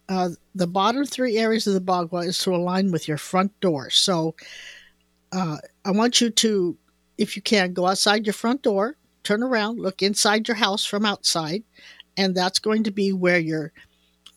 [0.09, 3.89] uh, the bottom three areas of the bagua is to align with your front door.
[3.89, 4.35] So
[5.31, 6.77] uh, I want you to,
[7.17, 11.05] if you can, go outside your front door, turn around, look inside your house from
[11.05, 11.63] outside,
[12.17, 13.71] and that's going to be where your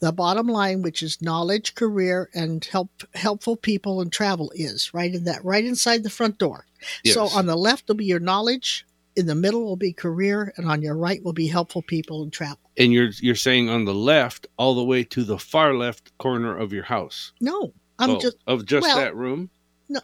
[0.01, 5.13] the bottom line, which is knowledge, career, and help helpful people and travel, is right
[5.13, 6.67] in that right inside the front door.
[7.15, 10.71] So on the left will be your knowledge, in the middle will be career, and
[10.71, 12.68] on your right will be helpful people and travel.
[12.79, 16.57] And you're you're saying on the left, all the way to the far left corner
[16.57, 17.33] of your house.
[17.41, 19.51] No, I'm Oh, just of just well- that room.
[19.89, 20.01] no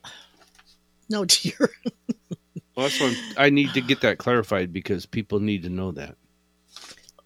[1.09, 1.71] no, dear.
[2.77, 6.17] Well, that's what I'm- need to get that clarified because people need to know that.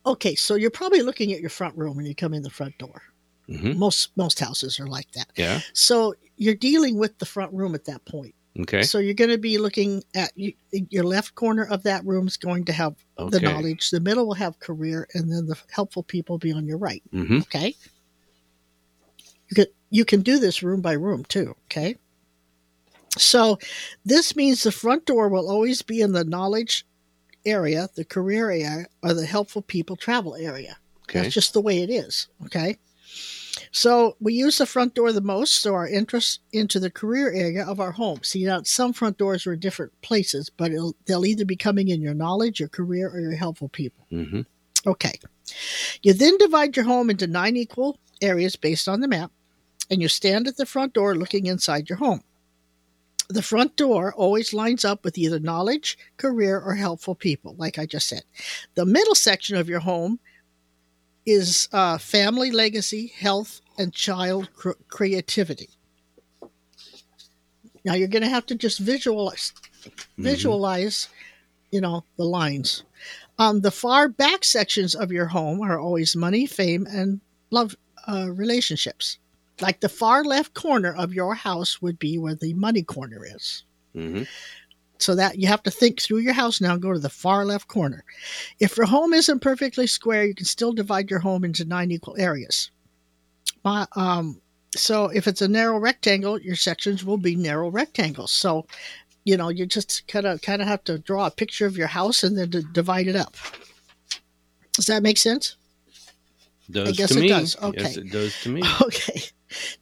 [0.05, 2.77] okay, so you're probably looking at your front room when you come in the front
[2.77, 3.01] door.
[3.47, 5.29] hmm Most most houses are like that.
[5.37, 5.61] Yeah.
[5.73, 8.35] So you're dealing with the front room at that point.
[8.61, 8.83] Okay.
[8.83, 10.53] So you're going to be looking at you,
[10.91, 13.91] your left corner of that room is going to have the knowledge.
[13.91, 17.03] The middle will have career, and then the helpful people will be on your right.
[17.13, 17.75] hmm Okay.
[19.51, 21.55] You can you can do this room by room too.
[21.67, 21.97] Okay.
[23.17, 23.59] So
[24.05, 26.85] this means the front door will always be in the knowledge
[27.47, 30.77] area, the career area, or the helpful people travel area.
[31.09, 31.23] Okay.
[31.23, 32.29] That's just the way it is.
[32.45, 32.77] Okay.
[33.71, 37.65] So we use the front door the most, so our entrance into the career area
[37.65, 38.21] of our home.
[38.23, 41.89] See, now some front doors are in different places, but it'll, they'll either be coming
[41.89, 44.07] in your knowledge, your career, or your helpful people.
[44.11, 44.43] hmm
[44.87, 45.19] Okay.
[46.03, 49.33] You then divide your home into nine equal areas based on the map,
[49.91, 52.23] and you stand at the front door looking inside your home.
[53.29, 57.85] The front door always lines up with either knowledge, career, or helpful people, like I
[57.85, 58.23] just said.
[58.75, 60.19] The middle section of your home
[61.29, 65.69] is uh, family, legacy, health, and child cr- creativity.
[67.85, 69.53] Now you're going to have to just visualize,
[70.19, 71.09] visualize,
[71.71, 72.83] you know, the lines.
[73.39, 77.77] Um, the far back sections of your home are always money, fame, and love
[78.09, 79.19] uh, relationships.
[79.61, 83.65] Like the far left corner of your house would be where the money corner is.
[83.95, 84.23] hmm
[85.01, 87.69] So that you have to think through your house now, go to the far left
[87.69, 88.03] corner.
[88.59, 92.17] If your home isn't perfectly square, you can still divide your home into nine equal
[92.19, 92.71] areas.
[93.65, 94.41] My, um,
[94.75, 98.33] so if it's a narrow rectangle, your sections will be narrow rectangles.
[98.33, 98.67] So,
[99.25, 101.87] you know, you just kind of kind of have to draw a picture of your
[101.87, 103.37] house and then d- divide it up.
[104.73, 105.57] Does that make sense?
[106.71, 107.29] Does guess to it me.
[107.29, 107.57] does.
[107.61, 108.01] Yes, Okay.
[108.01, 108.63] it does to me.
[108.83, 109.23] Okay.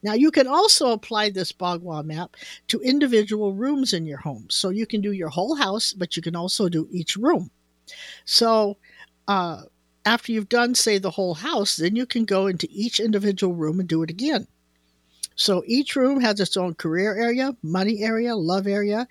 [0.03, 2.37] Now you can also apply this Bagua map
[2.69, 4.47] to individual rooms in your home.
[4.51, 7.51] So you can do your whole house, but you can also do each room.
[8.25, 8.77] So
[9.29, 9.63] uh,
[10.05, 13.81] after you've done, say, the whole house, then you can go into each individual room
[13.81, 14.47] and do it again.
[15.35, 19.07] So each room has its own career area, money area, love area.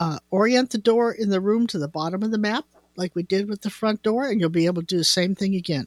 [0.00, 2.64] Uh, orient the door in the room to the bottom of the map,
[2.96, 5.34] like we did with the front door, and you'll be able to do the same
[5.34, 5.86] thing again.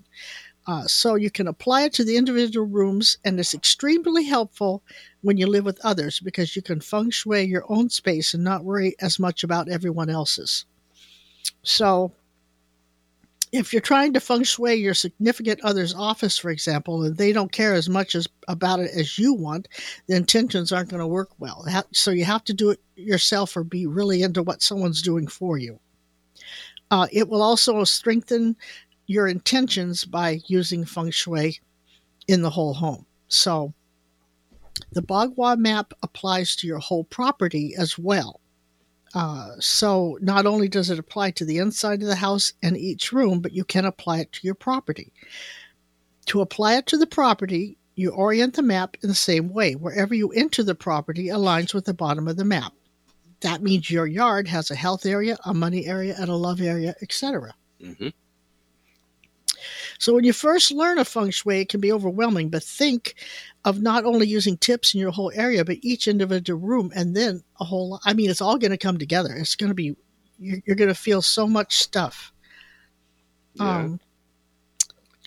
[0.68, 4.84] Uh, so you can apply it to the individual rooms, and it's extremely helpful
[5.22, 8.66] when you live with others because you can feng shui your own space and not
[8.66, 10.66] worry as much about everyone else's.
[11.64, 12.12] So,
[13.54, 17.52] if you're trying to feng shui your significant other's office, for example, and they don't
[17.52, 19.70] care as much as about it as you want,
[20.08, 21.66] the intentions aren't going to work well.
[21.94, 25.58] So you have to do it yourself or be really into what someone's doing for
[25.58, 25.80] you.
[26.92, 28.56] Uh, it will also strengthen
[29.08, 31.60] your intentions by using feng shui
[32.28, 33.06] in the whole home.
[33.30, 33.74] So
[34.92, 38.42] the Bagua map applies to your whole property as well.
[39.14, 43.12] Uh, so not only does it apply to the inside of the house and each
[43.12, 45.12] room, but you can apply it to your property.
[46.28, 49.74] To apply it to the property, you orient the map in the same way.
[49.74, 52.74] Wherever you enter the property aligns with the bottom of the map.
[53.42, 56.96] That means your yard has a health area, a money area, and a love area,
[57.02, 57.56] etc.
[57.82, 58.10] hmm
[60.00, 63.16] So when you first learn a feng shui, it can be overwhelming, but think
[63.66, 67.44] of not only using tips in your whole area, but each individual room and then
[67.60, 69.34] a whole I mean, it's all going to come together.
[69.36, 69.96] It's going to be,
[70.40, 72.32] you're, you're going to feel so much stuff.
[73.56, 73.78] Yeah.
[73.78, 74.00] Um,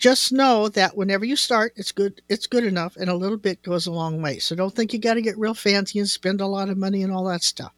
[0.01, 2.23] just know that whenever you start, it's good.
[2.27, 4.39] It's good enough, and a little bit goes a long way.
[4.39, 7.03] So don't think you got to get real fancy and spend a lot of money
[7.03, 7.71] and all that stuff.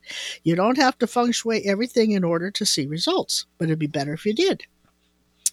[0.44, 3.88] You don't have to feng shui everything in order to see results, but it'd be
[3.88, 4.64] better if you did.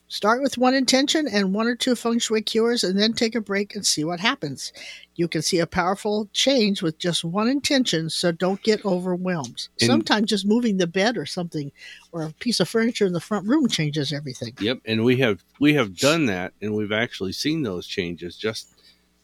[0.09, 3.41] Start with one intention and one or two feng shui cures, and then take a
[3.41, 4.73] break and see what happens.
[5.15, 9.69] You can see a powerful change with just one intention, so don't get overwhelmed.
[9.81, 11.71] And- Sometimes just moving the bed or something,
[12.11, 14.53] or a piece of furniture in the front room changes everything.
[14.61, 18.67] Yep, and we have we have done that, and we've actually seen those changes just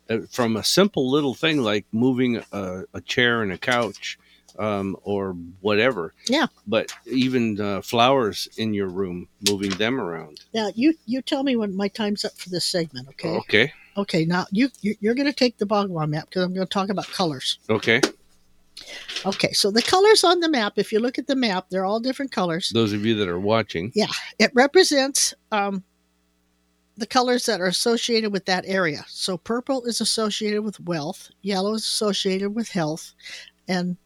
[0.09, 4.21] uh, from a simple little thing like moving a, a chair and a couch,
[4.59, 6.13] um, or whatever.
[6.29, 6.47] Yeah.
[6.67, 10.41] But even uh, flowers in your room, moving them around.
[10.55, 13.37] Now you you tell me when my time's up for this segment, okay?
[13.37, 13.73] Okay.
[13.97, 14.25] Okay.
[14.25, 16.89] Now you you- you're going to take the Bagua map because I'm going to talk
[16.89, 17.59] about colors.
[17.71, 18.01] Okay.
[19.25, 19.53] Okay.
[19.53, 22.31] So the colors on the map, if you look at the map, they're all different
[22.33, 22.71] colors.
[22.75, 23.91] Those of you that are watching.
[23.95, 24.07] Yeah,
[24.39, 25.83] it represents um,
[26.99, 29.05] the colors that are associated with that area.
[29.09, 33.15] So purple is associated with wealth, yellow is associated with health,
[33.69, 33.97] and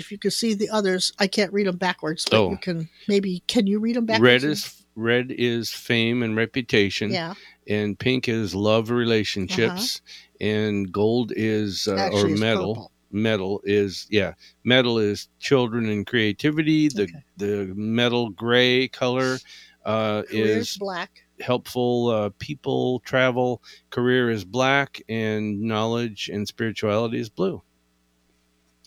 [0.00, 2.50] if you can see the others, I can't read them backwards, but Oh.
[2.50, 4.44] you can maybe can you read them backwards?
[4.44, 7.34] Red is red is fame and reputation, yeah,
[7.68, 10.00] and pink is love relationships,
[10.40, 12.06] and gold is uh, or Uh-huh.
[12.06, 12.92] actually metal.
[13.12, 14.34] metal is yeah
[14.64, 17.24] metal is children and creativity the Okay.
[17.36, 19.42] the metal gray color
[19.84, 21.10] uh Career is black.
[21.40, 27.62] helpful uh people travel career is black and knowledge and spirituality is blue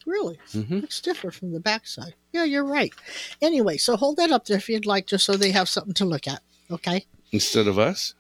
[0.06, 0.40] Really?
[0.52, 2.14] hmm Looks different from the backside.
[2.32, 2.94] Yeah, you're right.
[3.42, 6.06] Anyway, so hold that up there if you'd like, just so they have something to
[6.06, 6.42] look at.
[6.72, 7.06] Okay.
[7.32, 8.14] instead of us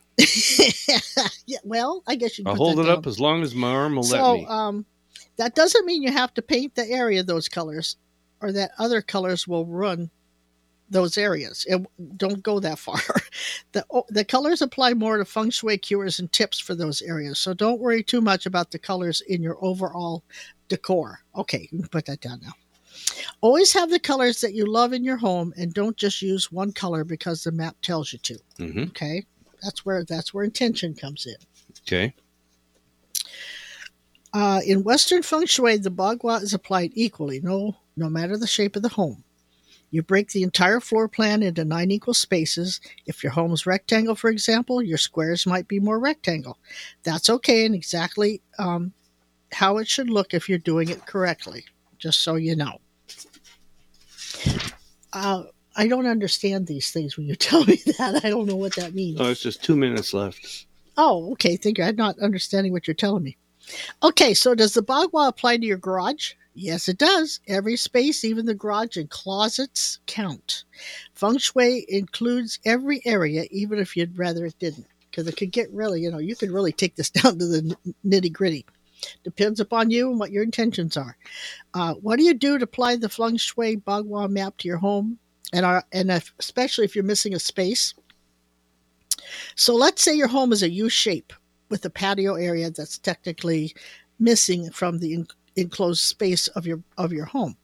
[1.45, 1.57] yeah.
[1.63, 2.45] Well, I guess you.
[2.47, 2.99] I'll hold it down.
[2.99, 4.85] up as long as my arm will let So, me um,
[5.37, 7.97] that doesn't mean you have to paint the area those colors,
[8.41, 10.11] or that other colors will run
[10.89, 11.65] those areas.
[11.67, 11.83] It,
[12.17, 12.99] don't go that far.
[13.71, 17.39] the the colors apply more to feng shui cures and tips for those areas.
[17.39, 20.23] So don't worry too much about the colors in your overall
[20.67, 21.19] decor.
[21.35, 22.53] Okay, you can put that down now.
[23.41, 26.71] Always have the colors that you love in your home and don't just use one
[26.71, 28.37] color because the map tells you to.
[28.57, 29.25] hmm Okay?
[29.61, 31.35] That's where that's where intention comes in.
[31.87, 32.13] Okay.
[34.33, 38.75] Uh, in Western feng shui, the bagua is applied equally, no no matter the shape
[38.75, 39.23] of the home.
[39.91, 42.81] You break the entire floor plan into nine equal spaces.
[43.05, 46.57] If your home is rectangle, for example, your squares might be more rectangle.
[47.03, 48.93] That's okay and exactly um,
[49.53, 51.65] how it should look if you're doing it correctly,
[51.97, 52.79] just so you know.
[55.11, 55.43] Uh,
[55.75, 58.21] I don't understand these things when you tell me that.
[58.23, 59.19] I don't know what that means.
[59.19, 60.65] Oh, it's just two minutes left.
[60.97, 61.55] Oh, okay.
[61.55, 61.83] Thank you.
[61.83, 63.37] I'm not understanding what you're telling me.
[64.03, 66.33] Okay, so does the Bagua apply to your garage?
[66.53, 67.39] Yes, it does.
[67.47, 70.65] Every space, even the garage and closets, count.
[71.15, 75.71] Feng Shui includes every area, even if you'd rather it didn't, because it could get
[75.71, 77.75] really, you know, you could really take this down to the
[78.05, 78.65] nitty gritty.
[79.23, 81.17] Depends upon you and what your intentions are.
[81.73, 85.17] Uh, what do you do to apply the Feng Shui Bagua map to your home?
[85.51, 87.93] And, are, and if, especially if you're missing a space.
[89.55, 91.31] So let's say your home is a U shape
[91.69, 93.75] with a patio area that's technically
[94.19, 97.55] missing from the en- enclosed space of your of your home.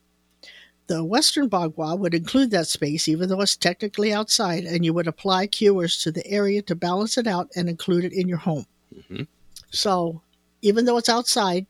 [0.86, 5.06] The Western Bagua would include that space, even though it's technically outside, and you would
[5.06, 8.66] apply cures to the area to balance it out and include it in your home.
[8.92, 9.28] Mhm.
[9.70, 10.22] So,
[10.62, 11.66] even though it's outside,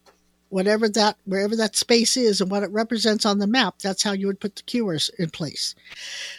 [0.49, 4.13] whatever that wherever that space is and what it represents on the map, that's how
[4.13, 5.75] you would put the cures in place.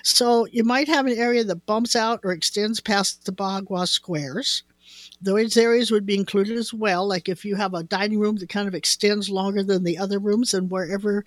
[0.03, 4.63] So, you might have an area that bumps out or extends past the Bagua squares.
[5.21, 7.07] Those areas would be included as well.
[7.07, 10.19] Like if you have a dining room that kind of extends longer than the other
[10.19, 11.23] rooms, and wherever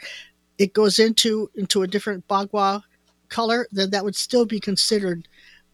[0.58, 2.82] it goes into into a different bagua
[3.28, 5.26] color, then that would still be considered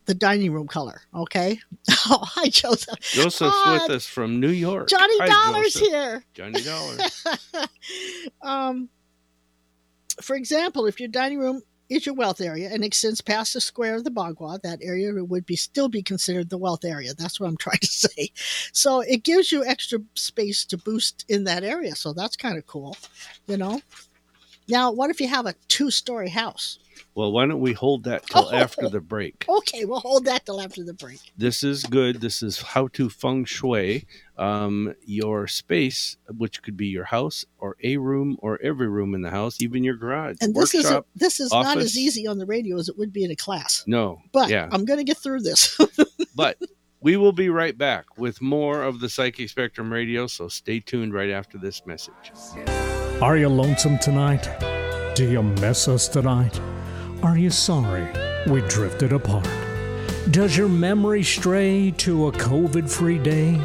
[0.06, 1.02] the dining room color.
[1.14, 1.58] Okay.
[2.12, 2.98] Oh, hi, Joseph.
[3.00, 4.88] Joseph's Ah, with us from New York.
[4.88, 5.88] Johnny Hi, Dollar's Joseph.
[5.88, 6.24] here.
[6.34, 6.96] Johnny Dollar.
[8.42, 8.88] um,
[10.22, 13.94] for example, if your dining room is your wealth area and extends past the square
[13.96, 17.12] of the Bagua, that area would be still be considered the wealth area.
[17.14, 18.30] That's what I'm trying to say.
[18.72, 21.94] So it gives you extra space to boost in that area.
[21.94, 22.96] So that's kind of cool,
[23.46, 23.80] you know.
[24.68, 26.78] Now, what if you have a two-story house?
[27.14, 28.54] Well, why don't we hold that till Oh.
[28.54, 29.44] after the break?
[29.48, 31.18] Okay, we'll hold that till after the break.
[31.36, 32.20] This is good.
[32.20, 34.06] This is how to feng shui
[34.38, 39.22] um, your space, which could be your house or a room or every room in
[39.22, 41.06] the house, even your garage, And this is workshop.
[41.14, 43.84] this is not as easy on the radio as it would be in a class.
[43.86, 45.78] No, But yeah, I'm going to get through this.
[46.34, 46.56] but
[47.02, 50.26] we will be right back with more of the Psychic Spectrum Radio.
[50.26, 52.14] So stay tuned right after this message.
[53.20, 54.48] Are you lonesome tonight?
[55.14, 56.58] Do you miss us tonight?
[57.22, 58.08] Are you sorry
[58.46, 59.46] we drifted apart?
[60.30, 63.56] Does your memory stray to a COVID free day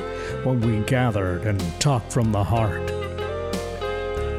[0.43, 2.91] when we gathered and talked from the heart?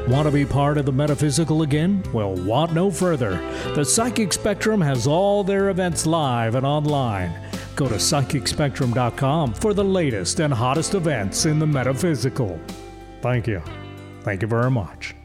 [0.07, 2.05] Want to be part of the metaphysical again?
[2.13, 3.41] Well, want no further.
[3.75, 7.33] The Psychic Spectrum has all their events live and online.
[7.75, 12.61] Go to psychicspectrum.com for the latest and hottest events in the metaphysical.
[13.23, 13.63] Thank you.
[14.21, 15.16] Thank you very much.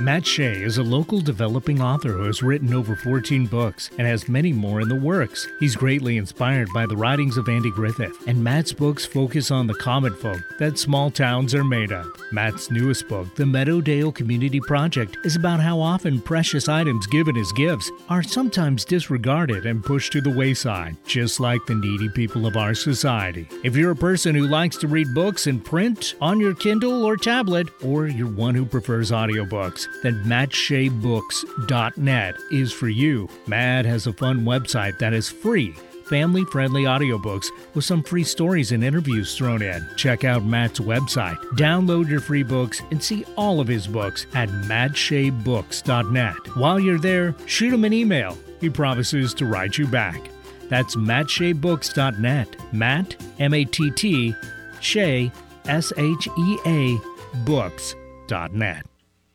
[0.00, 4.28] Matt Shea is a local developing author who has written over 14 books and has
[4.28, 5.46] many more in the works.
[5.60, 9.74] He's greatly inspired by the writings of Andy Griffith, and Matt's books focus on the
[9.74, 12.06] common folk that small towns are made of.
[12.32, 17.52] Matt's newest book, The Meadowdale Community Project, is about how often precious items given as
[17.52, 22.56] gifts are sometimes disregarded and pushed to the wayside, just like the needy people of
[22.56, 23.48] our society.
[23.62, 27.16] If you're a person who likes to read books in print, on your Kindle or
[27.16, 33.28] tablet, or you're one who prefers audiobooks, then MattSheaBooks.net is for you.
[33.46, 35.74] Matt has a fun website that is free
[36.04, 39.86] family friendly audiobooks with some free stories and interviews thrown in.
[39.96, 44.48] Check out Matt's website, download your free books, and see all of his books at
[44.48, 46.56] mattsheabooks.net.
[46.56, 48.36] While you're there, shoot him an email.
[48.60, 50.20] He promises to write you back.
[50.68, 52.72] That's mattsheabooks.net.
[52.72, 54.34] Matt, M A T T,
[54.80, 55.30] Shea,
[55.66, 56.98] S H E A,
[57.44, 58.86] books.net.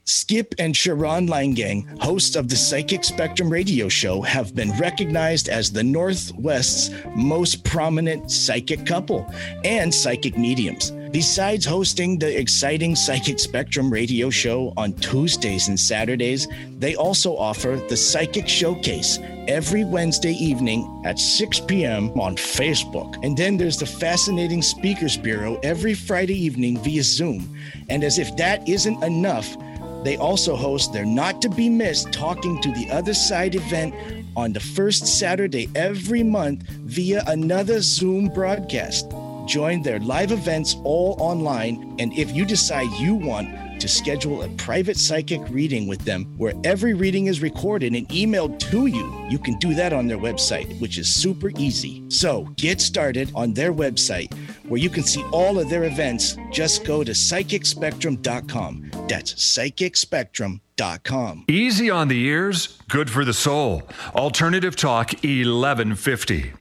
[0.10, 5.72] Skip and Sha'ron Langang, hosts of the Psychic Spectrum radio show, have been recognized as
[5.72, 9.32] the Northwest's most prominent psychic couple
[9.64, 10.89] and psychic mediums.
[11.12, 16.47] Besides hosting the exciting Psychic Spectrum radio show on Tuesdays and Saturdays,
[16.80, 22.10] they also offer the Psychic Showcase every Wednesday evening at 6 p.m.
[22.20, 23.24] on Facebook.
[23.24, 27.55] And then there's the Fascinating Speakers Bureau every Friday evening via Zoom.
[27.89, 29.55] And as if that isn't enough,
[30.04, 33.93] they also host their not to be missed Talking to the Other Side event
[34.36, 39.12] on the first Saturday every month via another Zoom broadcast.
[39.45, 43.50] Join their live events all online, and if you decide you want
[43.80, 48.60] to schedule a private psychic reading with them where every reading is recorded and emailed
[48.72, 49.28] to you.
[49.30, 52.04] You can do that on their website, which is super easy.
[52.10, 54.34] So get started on their website
[54.68, 56.38] where you can see all of their events.
[56.52, 58.92] Just go to psychicspectrum.com.
[59.08, 61.46] That's psychicspectrum.com.
[61.48, 63.82] Easy on the ears, good for the soul.
[64.16, 66.54] Alternative Talk 1150.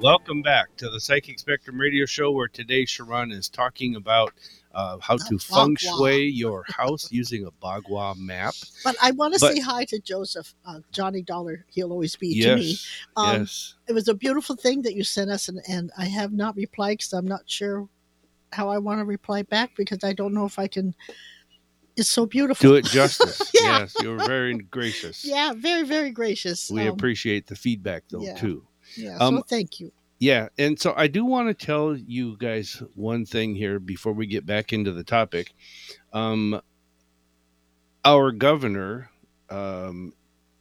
[0.00, 4.34] Welcome back to the Psychic Spectrum Radio Show, where today Sha'ron is talking about
[4.74, 8.54] uh, how to feng shui your house using a Bagua map.
[8.82, 11.64] But I want to say hi to Joseph, uh, Johnny Dollar.
[11.70, 12.76] He'll always be yes, to me.
[13.16, 13.74] Um, yes.
[13.88, 16.98] It was a beautiful thing that you sent us, and, and I have not replied
[16.98, 17.88] because I'm not sure
[18.52, 20.94] how I want to reply back because I don't know if I can.
[21.96, 22.70] It's so beautiful.
[22.70, 23.52] Do it justice.
[23.64, 23.78] Yeah.
[23.78, 25.24] Yes, you were very gracious.
[25.24, 26.70] Yeah, very, very gracious.
[26.70, 28.34] We Um, appreciate the feedback, though, yeah.
[28.34, 28.66] too.
[28.96, 29.90] Yeah, um, so thank you.
[30.18, 34.26] Yeah, and so I do want to tell you guys one thing here before we
[34.26, 35.52] get back into the topic.
[36.12, 36.60] Um,
[38.04, 39.10] our governor
[39.50, 40.12] um,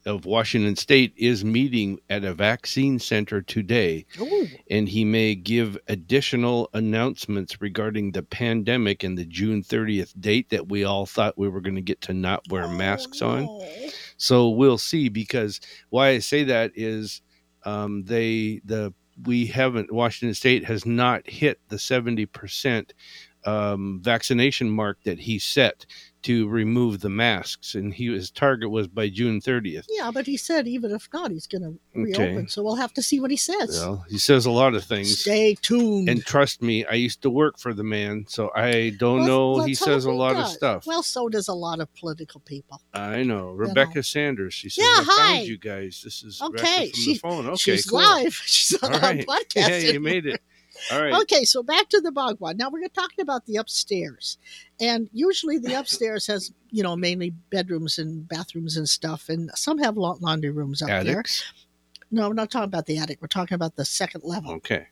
[0.06, 5.78] of Washington State is meeting at a vaccine center today, Ooh, and he may give
[5.88, 11.48] additional announcements regarding the pandemic and the June 30th date that we all thought we
[11.48, 13.90] were going to get to not wear masks Oh, on.
[14.18, 17.22] So we'll see because why I say that is
[17.66, 18.94] um, they the
[19.26, 22.94] we haven't Washington State has not hit the seventy percent
[23.46, 25.86] um, vaccination mark that he set
[26.24, 29.86] to remove the masks, and he his target was by June thirtieth.
[29.90, 32.24] Yeah, but he said even if not, he's going to Okay.
[32.26, 32.48] reopen.
[32.48, 33.80] So we'll have to see what he says.
[33.80, 35.20] Well, he says a lot of things.
[35.20, 36.10] Stay tuned.
[36.10, 39.52] And trust me, I used to work for the man, so I don't know.
[39.54, 40.86] let's He says a lot of stuff.
[40.88, 42.82] Well, so does a lot of political people.
[42.94, 43.52] I know.
[43.52, 44.54] Rebecca Sanders.
[44.54, 45.36] She says, Yeah, I hi.
[45.38, 46.02] found you guys.
[46.04, 47.46] This is Okay, she- the phone.
[47.48, 48.00] Okay, She's cool.
[48.00, 48.34] live.
[48.46, 49.26] She's on our right.
[49.28, 49.68] podcast.
[49.68, 50.42] Hey, you made it.
[50.92, 51.14] All right.
[51.22, 52.56] Okay, so back to the Bagua.
[52.58, 54.38] Now we're talking about the upstairs,
[54.84, 59.78] and usually the upstairs has you know mainly bedrooms and bathrooms and stuff, and some
[59.80, 61.20] have laundry rooms up there.
[61.20, 61.44] Attics.
[62.12, 63.20] No, we're not talking about the attic.
[63.22, 64.52] We're talking about the second level.
[64.54, 64.88] Okay.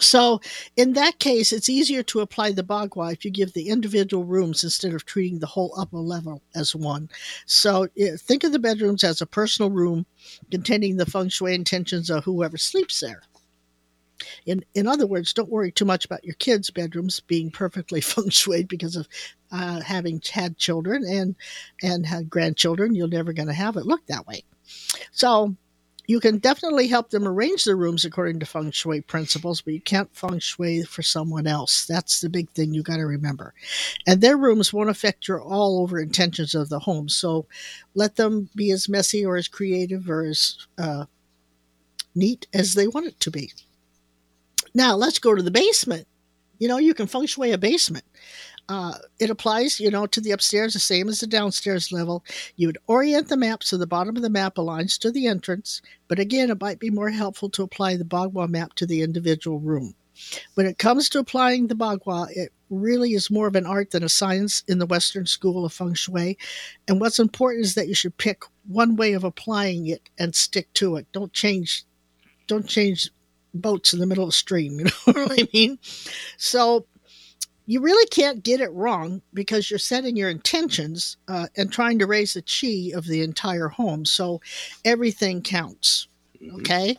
[0.00, 0.40] So
[0.76, 4.62] in that case, it's easier to apply the Bagua if you give the individual rooms
[4.62, 7.08] instead of treating the whole upper level as one.
[7.46, 10.06] So think of the bedrooms as a personal room
[10.50, 13.22] containing the feng shui intentions of whoever sleeps there.
[14.46, 18.30] In, in other words, don't worry too much about your kids' bedrooms being perfectly feng
[18.30, 19.08] shui because of
[19.50, 21.34] uh, having had children and
[21.82, 22.94] and had grandchildren.
[22.94, 24.44] You're never going to have it look that way.
[25.12, 25.56] So
[26.08, 29.80] you can definitely help them arrange their rooms according to feng shui principles, but you
[29.80, 31.84] can't feng shui for someone else.
[31.84, 33.52] That's the big thing you got to remember.
[34.06, 37.10] And their rooms won't affect your all over intentions of the home.
[37.10, 37.46] So
[37.94, 41.04] let them be as messy or as creative or as uh,
[42.14, 43.52] neat as they want it to be.
[44.78, 46.06] Now let's go to the basement.
[46.60, 48.04] You know, you can feng shui a basement.
[48.68, 52.24] Uh, it applies, you know, to the upstairs the same as the downstairs level.
[52.54, 55.82] You would orient the map so the bottom of the map aligns to the entrance,
[56.06, 59.58] but again, it might be more helpful to apply the Bagua map to the individual
[59.58, 59.96] room.
[60.54, 64.04] When it comes to applying the Bagua, it really is more of an art than
[64.04, 66.38] a science in the Western school of feng shui.
[66.86, 70.72] And what's important is that you should pick one way of applying it and stick
[70.74, 71.08] to it.
[71.10, 71.84] Don't change,
[72.46, 73.10] don't change
[73.54, 74.78] boats in the middle of the stream.
[74.78, 75.78] You know what I mean?
[76.36, 76.86] So
[77.66, 82.06] you really can't get it wrong because you're setting your intentions uh, and trying to
[82.06, 84.06] raise the chi of the entire home.
[84.06, 84.40] So
[84.84, 86.08] everything counts.
[86.54, 86.96] Okay.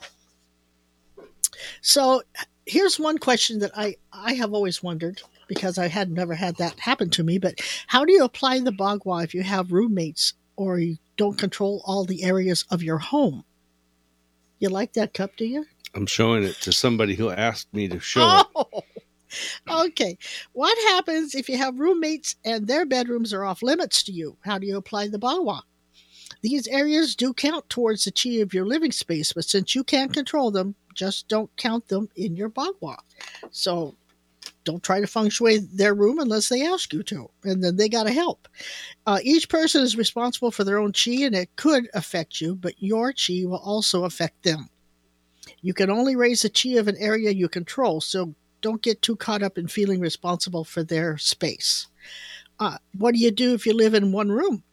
[1.81, 2.21] So
[2.67, 6.79] here's one question that I, I have always wondered because I had never had that
[6.79, 7.39] happen to me.
[7.39, 11.81] But how do you apply the Bagua if you have roommates or you don't control
[11.85, 13.43] all the areas of your home?
[14.59, 15.65] You like that cup, do you?
[15.95, 18.83] I'm showing it to somebody who asked me to show it.
[19.67, 20.17] Oh, okay.
[20.53, 24.35] What happens if you have roommates and their bedrooms are off limits to you?
[24.41, 25.61] How do you apply the Bagua?
[26.41, 30.13] These areas do count towards the chi of your living space, but since you can't
[30.13, 32.97] control them, just don't count them in your Bagua.
[33.51, 33.95] So
[34.63, 37.89] don't try to feng shui their room unless they ask you to, and then they
[37.89, 38.47] got to help.
[39.05, 42.75] Uh, each person is responsible for their own chi, and it could affect you, but
[42.77, 44.69] your chi will also affect them.
[45.61, 49.15] You can only raise the chi of an area you control, so don't get too
[49.15, 51.87] caught up in feeling responsible for their space.
[52.59, 54.63] Uh, what do you do if you live in one room?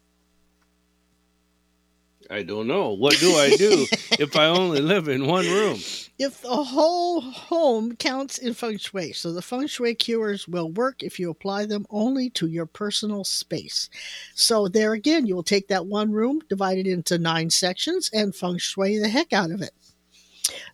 [2.28, 2.90] I don't know.
[2.90, 3.86] What do I do
[4.18, 5.78] if I only live in one room?
[6.18, 11.02] If the whole home counts in feng shui, so the feng shui cures will work
[11.02, 13.88] if you apply them only to your personal space.
[14.34, 18.34] So there again, you will take that one room, divide it into nine sections, and
[18.34, 19.72] feng shui the heck out of it.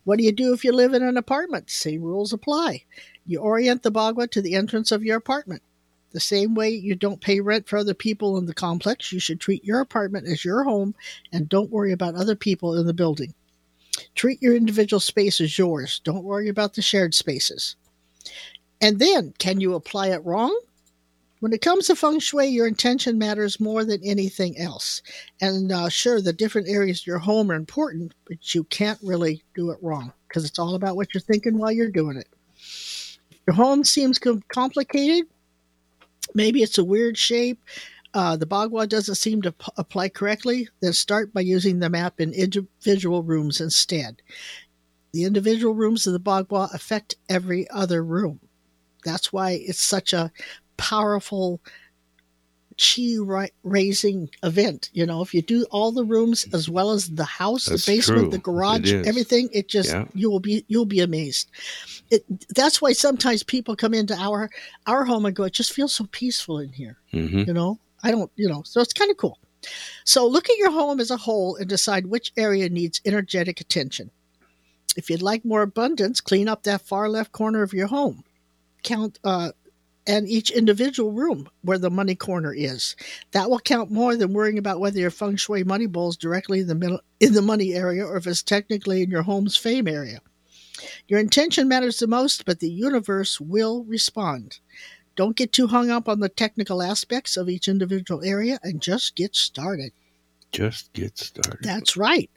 [0.05, 1.71] What do you do if you live in an apartment?
[1.71, 2.85] Same rules apply.
[3.27, 5.63] You orient the bagua to the entrance of your apartment.
[6.13, 9.41] The same way you don't pay rent for other people in the complex, you should
[9.41, 10.95] treat your apartment as your home
[11.33, 13.35] and don't worry about other people in the building.
[14.15, 16.01] Treat your individual space as yours.
[16.05, 17.77] Don't worry about the shared spaces.
[18.81, 20.59] And then, can you apply it wrong?
[21.43, 25.03] When it comes to feng shui, your intention matters more than anything else.
[25.41, 29.43] And uh, sure, the different areas of your home are important, but you can't really
[29.53, 32.29] do it wrong because it's all about what you're thinking while you're doing it.
[33.45, 34.21] Your home seems
[34.51, 35.27] complicated,
[36.33, 37.61] maybe it's a weird shape.
[38.15, 40.69] Uh, the Bagua doesn't seem to p- apply correctly.
[40.81, 44.23] Then start by using the map in individual rooms instead.
[45.13, 48.39] The individual rooms of the Bagua affect every other room.
[49.05, 50.31] That's why it's such a
[50.77, 51.61] powerful
[52.81, 53.17] chi
[53.63, 54.91] raising event.
[54.93, 57.93] You know, if you do all the rooms as well as the house, That's the
[57.93, 58.31] basement, true.
[58.31, 60.07] the garage, It everything, it just Yeah.
[60.15, 61.49] you will be you'll be amazed.
[62.11, 64.51] It, that's why sometimes people come into our
[64.87, 66.97] our home and go, it just feels so peaceful in here.
[67.11, 69.39] hmm You know, I don't, you know, so it's kind of cool.
[70.05, 74.11] So look at your home as a whole and decide which area needs energetic attention.
[74.97, 78.25] If you'd like more abundance, clean up that far left corner of your home.
[78.83, 79.53] Count uh,
[80.07, 82.97] and each individual room where the money corner is.
[83.33, 86.61] That will count more than worrying about whether your feng shui money bowl is directly
[86.61, 89.87] in the middle in the money area or if it's technically in your home's fame
[89.87, 90.21] area.
[91.07, 94.59] Your intention matters the most, but the universe will respond.
[95.15, 99.15] Don't get too hung up on the technical aspects of each individual area and just
[99.15, 99.93] get started.
[100.51, 101.63] Just get started.
[101.63, 102.31] That's right.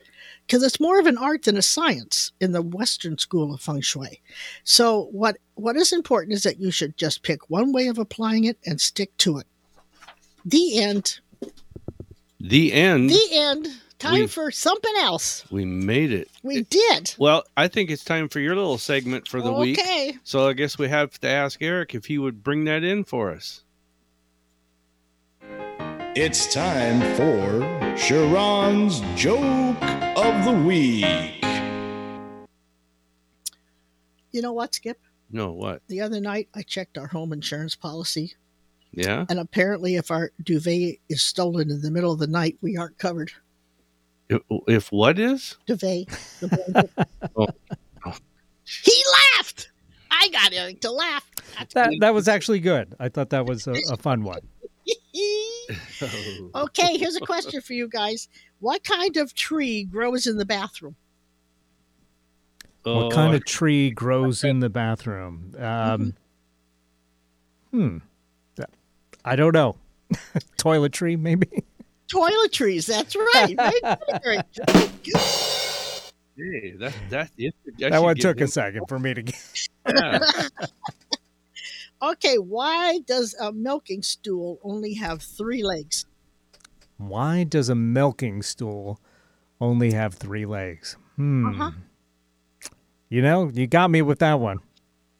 [0.45, 3.81] Because it's more of an art than a science in the Western school of feng
[3.81, 4.21] shui.
[4.63, 8.43] So what what is important is that you should just pick one way of applying
[8.43, 9.47] it and stick to it.
[10.45, 11.19] The end.
[12.39, 13.09] the end.
[13.09, 13.67] The end.
[13.97, 15.45] Time We- for something else.
[15.49, 16.29] we made it.
[16.43, 17.15] We did.
[17.17, 19.79] Well, I think it's time for your little segment for the week.
[19.79, 20.17] Okay.
[20.23, 23.31] So I guess we have to ask Eric if he would bring that in for
[23.31, 23.63] us.
[26.17, 27.59] It's time for
[27.97, 29.77] Sha'ron's Joke
[30.25, 31.05] of the Week.
[34.31, 34.99] You know what, Skip?
[35.29, 35.83] No, what?
[35.87, 38.33] The other night I checked our home insurance policy,
[38.91, 39.25] Yeah.
[39.29, 42.97] and apparently if our duvet is stolen in the middle of the night, we aren't
[42.97, 43.31] covered.
[44.27, 45.57] If, if what is?
[45.67, 46.07] Duvet.
[46.39, 46.89] the.
[47.37, 47.47] Oh.
[48.05, 48.15] Oh.
[48.63, 49.03] He
[49.37, 49.69] laughed.
[50.09, 51.29] I got Eric to laugh.
[51.59, 52.95] That's That that was actually good.
[52.99, 54.39] I thought that was a, a fun one.
[56.55, 58.27] okay, here's a question for you guys.
[58.59, 60.95] What kind of tree grows in the bathroom?
[62.85, 65.55] Oh, What kind of tree grows in the bathroom?
[65.57, 66.13] Um,
[67.71, 67.97] hmm.
[68.57, 68.69] That-
[69.23, 69.75] I don't know.
[70.57, 71.47] Toilet tree, maybe.
[72.07, 72.85] Toiletries.
[72.85, 73.55] That's right.
[74.23, 74.39] Very
[75.03, 75.19] good.
[76.37, 79.67] Hey, that that, it, That one took a second for me to get.
[79.87, 80.19] Yeah.
[82.01, 86.05] Okay, why does a milking stool only have three legs?
[86.97, 88.99] Why does a milking stool
[89.59, 90.97] only have three legs?
[91.15, 91.47] Hmm.
[91.47, 91.71] Uh-huh.
[93.09, 94.59] You know, you got me with that one.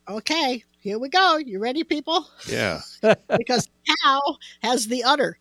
[0.08, 1.38] Okay, here we go.
[1.38, 2.28] You ready, people?
[2.48, 2.82] yeah.
[3.38, 3.68] Because
[4.04, 4.22] cow
[4.62, 5.38] has the udder.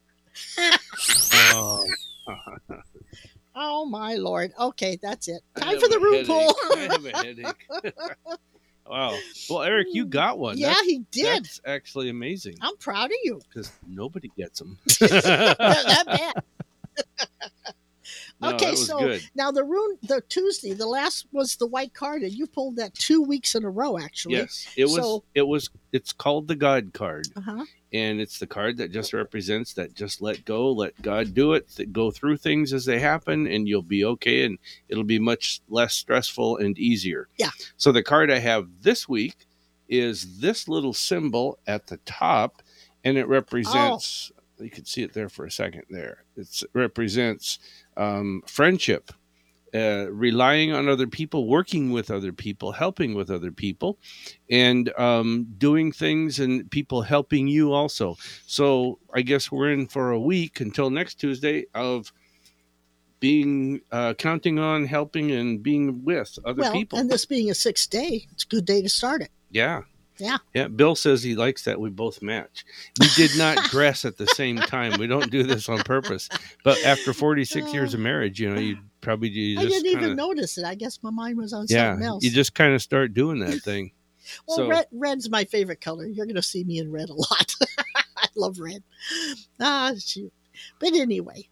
[1.34, 1.84] Oh,
[3.56, 4.52] Oh my lord.
[4.58, 5.42] Okay, that's it.
[5.56, 7.66] Time for the a room headache.
[7.68, 7.80] pool.
[8.90, 9.24] I have a headache.
[9.50, 9.56] wow.
[9.56, 10.10] Well, Eric, you hmm.
[10.10, 10.58] got one.
[10.58, 11.44] yeah, That's- he did.
[11.44, 13.40] That's actually amazing I'm proud of you.
[13.48, 14.78] because nobody gets them.
[15.00, 16.34] that bad.
[18.50, 19.22] No, okay, so good.
[19.34, 22.94] now the rune, the Tuesday, the last was the white card, and you pulled that
[22.94, 24.34] two weeks in a row, actually.
[24.36, 24.94] Yes, it was.
[24.94, 25.70] So- it was.
[25.92, 27.64] It's called the God card, Uh huh.
[27.92, 29.94] and it's the card that just represents that.
[29.94, 31.68] Just let go, let God do it.
[31.76, 35.60] th- Go through things as they happen, and you'll be okay, and it'll be much
[35.68, 37.28] less stressful and easier.
[37.38, 37.50] Yeah.
[37.76, 39.46] So the card I have this week
[39.88, 42.62] is this little symbol at the top,
[43.04, 44.32] and it represents.
[44.58, 45.82] You can see it there for a second.
[45.90, 47.58] There, it's, it represents
[47.96, 49.10] um, friendship.
[49.74, 53.98] Uh, relying on other people, working with other people, helping with other people,
[54.48, 58.16] and um, doing things and people helping you also.
[58.46, 62.12] So I guess we're in for a week until next Tuesday of
[63.18, 66.98] being uh, counting on helping and being with other Well, people.
[67.00, 69.30] and this being a sixth day, it's a good day to start it.
[69.50, 69.82] yeah,
[70.18, 70.38] Yeah.
[70.54, 72.64] Yeah, Bill says he likes that we both match.
[73.00, 74.98] We did not dress at the same time.
[74.98, 76.28] We don't do this on purpose.
[76.62, 80.14] But after 46 years of marriage, you know, you probably you I didn't even kinda-
[80.14, 80.64] notice it.
[80.64, 82.24] I guess my mind was on yeah, something else.
[82.24, 83.90] you just kind of start doing that thing.
[84.46, 86.06] well, so red, red's my favorite color.
[86.06, 87.54] You're going to see me in red a lot.
[88.16, 88.82] I love red.
[89.60, 90.32] Ah, shoot.
[90.78, 91.48] But anyway.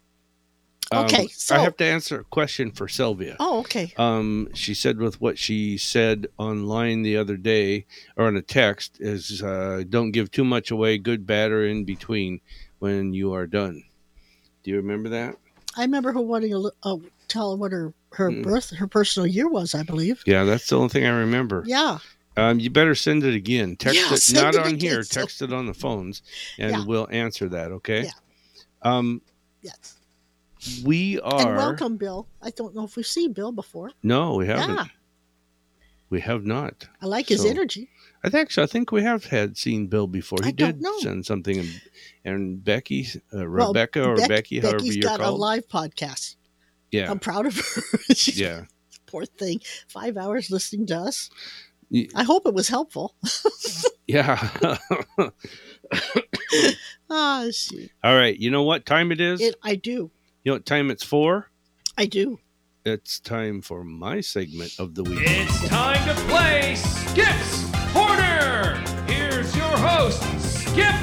[0.92, 3.36] Um, Okay, so I have to answer a question for Sylvia.
[3.40, 3.92] oh, okay.
[3.96, 7.86] Um, she said with what she said online the other day
[8.16, 11.84] or in a text is uh, don't give too much away, good, bad, or in
[11.84, 12.40] between
[12.78, 13.82] when you are done.
[14.62, 15.36] Do you remember that?
[15.76, 18.42] I remember her wanting to oh, tell what her her Mm.
[18.42, 19.74] birth, her personal year was.
[19.74, 20.22] I believe.
[20.26, 21.64] Yeah, that's the only thing I remember.
[21.66, 21.98] Yeah.
[22.36, 23.76] Um, you better send it again.
[23.76, 25.02] Text Yeah, it not it on again, here.
[25.02, 26.22] so- Text it on the phones,
[26.58, 26.84] and Yeah.
[26.84, 27.72] we'll answer that.
[27.72, 28.04] Okay.
[28.04, 28.10] Yeah.
[28.82, 29.22] Um,
[29.62, 29.94] Yes.
[30.84, 31.48] We are.
[31.48, 32.26] And welcome, Bill.
[32.40, 33.90] I don't know if we've seen Bill before.
[34.02, 34.74] No, we haven't.
[34.76, 34.84] Yeah.
[36.10, 36.88] We have not.
[37.00, 37.88] I like his energy.
[38.22, 40.38] I think actually, I think we have had seen Bill before.
[40.42, 41.80] He I did send something, and,
[42.24, 46.36] and Becky, uh, Well, Rebecca, or Beck- Becky, however Becky's you're got a live podcast.
[46.90, 47.98] yeah, I'm proud of her.
[48.14, 48.64] She's- yeah.
[49.06, 49.60] Poor thing.
[49.88, 51.28] Five hours listening to us.
[52.14, 53.14] I hope it was helpful.
[54.08, 54.48] Yeah.
[57.10, 57.90] Ah, shoot.
[58.02, 58.36] All right.
[58.36, 59.40] You know what time it is?
[59.40, 60.10] It, I do.
[60.44, 61.52] You know what time it's for?
[61.96, 62.40] I do.
[62.84, 65.20] It's time for my segment of the week.
[65.22, 68.82] It's time to play Skip's Corner.
[69.06, 70.96] Here's your host, Skip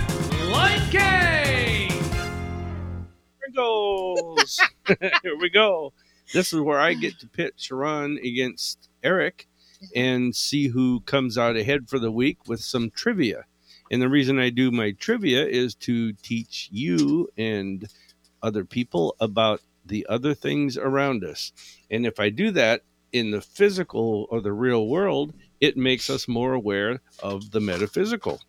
[0.51, 1.89] Lightgate.
[1.89, 4.59] Here it goes.
[5.23, 5.93] Here we go.
[6.33, 9.47] This is where I get to pit Sha'ron against Eric
[9.95, 13.45] and see who comes out ahead for the week with some trivia.
[13.89, 17.87] And the reason I do my trivia is to teach you and
[18.41, 21.51] other people about the other things around us.
[21.89, 22.81] And if I do that
[23.11, 28.39] in the physical or the real world, it makes us more aware of the metaphysical.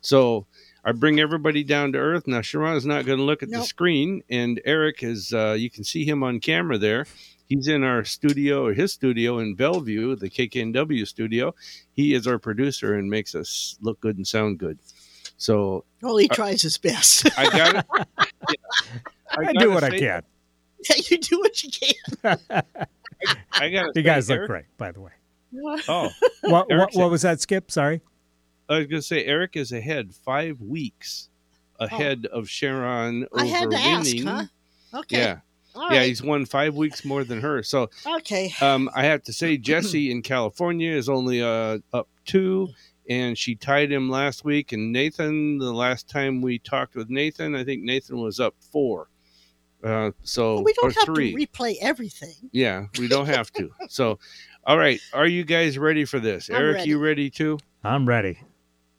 [0.00, 0.46] So
[0.84, 2.28] I bring everybody down to earth.
[2.28, 5.68] Now, Sha'ron is not going to look at the screen, and Eric is, uh, you
[5.68, 7.06] can see him on camera there.
[7.48, 11.54] He's in our studio or his studio in Bellevue, the KKNW studio.
[11.92, 14.78] He is our producer and makes us look good and sound good.
[15.36, 17.28] So Well, he Uh, tries his best.
[17.38, 17.86] I got
[18.48, 18.58] it.
[19.30, 19.98] I, do gotta what I can.
[19.98, 20.22] can.
[21.10, 22.38] you do what you can.
[23.52, 25.10] I got You guys look great, by the way.
[25.88, 26.10] Oh,
[26.42, 27.70] What, what, what was that, Skip?
[27.70, 28.02] Sorry.
[28.68, 31.30] I was going to say Eric is ahead five weeks
[31.80, 33.38] ahead of Sha'ron over Oh.
[33.38, 34.26] I had to ask, winning.
[34.26, 34.44] huh?
[34.92, 35.18] Okay.
[35.18, 35.38] Yeah,
[35.74, 36.08] All yeah, right.
[36.08, 37.62] he's won five weeks more than her.
[37.62, 38.52] So Okay.
[38.60, 42.68] um, I have to say Jesse in California is only uh, up two,
[43.08, 44.72] and she tied him last week.
[44.72, 49.08] And Nathan, the last time we talked with Nathan, I think Nathan was up four.
[49.84, 51.32] Uh, so Well, we don't have three.
[51.32, 52.34] to replay everything.
[52.52, 53.70] yeah, we don't have to.
[53.88, 54.18] So,
[54.64, 56.48] all right, are you guys ready for this?
[56.48, 56.88] I'm Eric, ready.
[56.90, 57.58] you ready too?
[57.84, 58.38] I'm ready.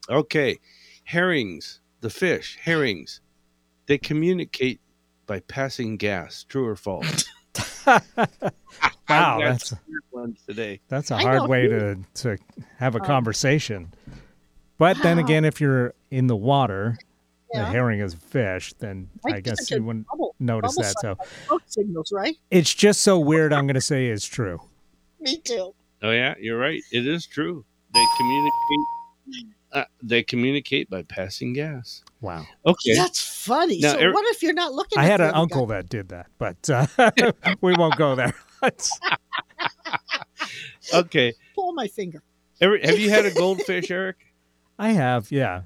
[0.08, 0.58] Okay,
[1.04, 3.20] herrings, the fish, herrings,
[3.86, 4.80] they communicate
[5.26, 6.44] by passing gas.
[6.48, 7.24] True or false?
[9.08, 10.80] Wow, I that's some weird ones today.
[10.88, 11.46] that's a I hard know.
[11.46, 12.36] way to to
[12.76, 13.92] have a Um, conversation.
[14.76, 16.98] But then again, if you're in the water,
[17.52, 20.88] the herring is fish, then I, think guess it's you a wouldn't bubble- notice bubble
[20.88, 21.00] that.
[21.00, 21.16] So
[21.48, 22.36] sign, signals, right?
[22.50, 23.52] it's just so weird.
[23.52, 24.60] I'm going to say it's true.
[25.20, 25.74] Me too.
[26.02, 26.80] Oh yeah, you're right.
[26.92, 27.64] It is true.
[27.94, 29.54] They communicate.
[29.70, 32.02] Uh, they communicate by passing gas.
[32.20, 32.44] Wow.
[32.64, 32.94] Okay.
[32.94, 33.80] That's funny.
[33.80, 34.98] Now, so Eric- what if you're not looking?
[34.98, 35.76] I at had an uncle guy?
[35.76, 36.86] that did that, but uh,
[37.60, 38.34] we won't go there.
[40.94, 41.34] Okay.
[41.54, 42.22] Pull my finger.
[42.60, 44.16] Every, have you had a goldfish, Eric?
[44.78, 45.62] I have, yeah.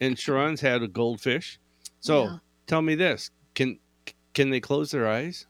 [0.00, 1.58] And Sha'ron's had a goldfish.
[2.00, 2.38] So Yeah.
[2.66, 3.78] tell me this: can
[4.34, 5.46] can they close their eyes?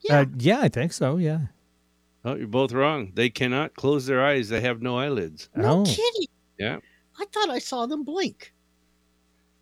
[0.00, 0.20] Yeah.
[0.20, 1.16] Uh, yeah, I think so.
[1.16, 1.46] Yeah.
[2.24, 3.12] Oh, you're both wrong.
[3.14, 4.48] They cannot close their eyes.
[4.48, 5.48] They have no eyelids.
[5.54, 5.84] no oh.
[5.84, 6.28] kidding.
[6.58, 6.78] Yeah.
[7.18, 8.52] I thought I saw them blink.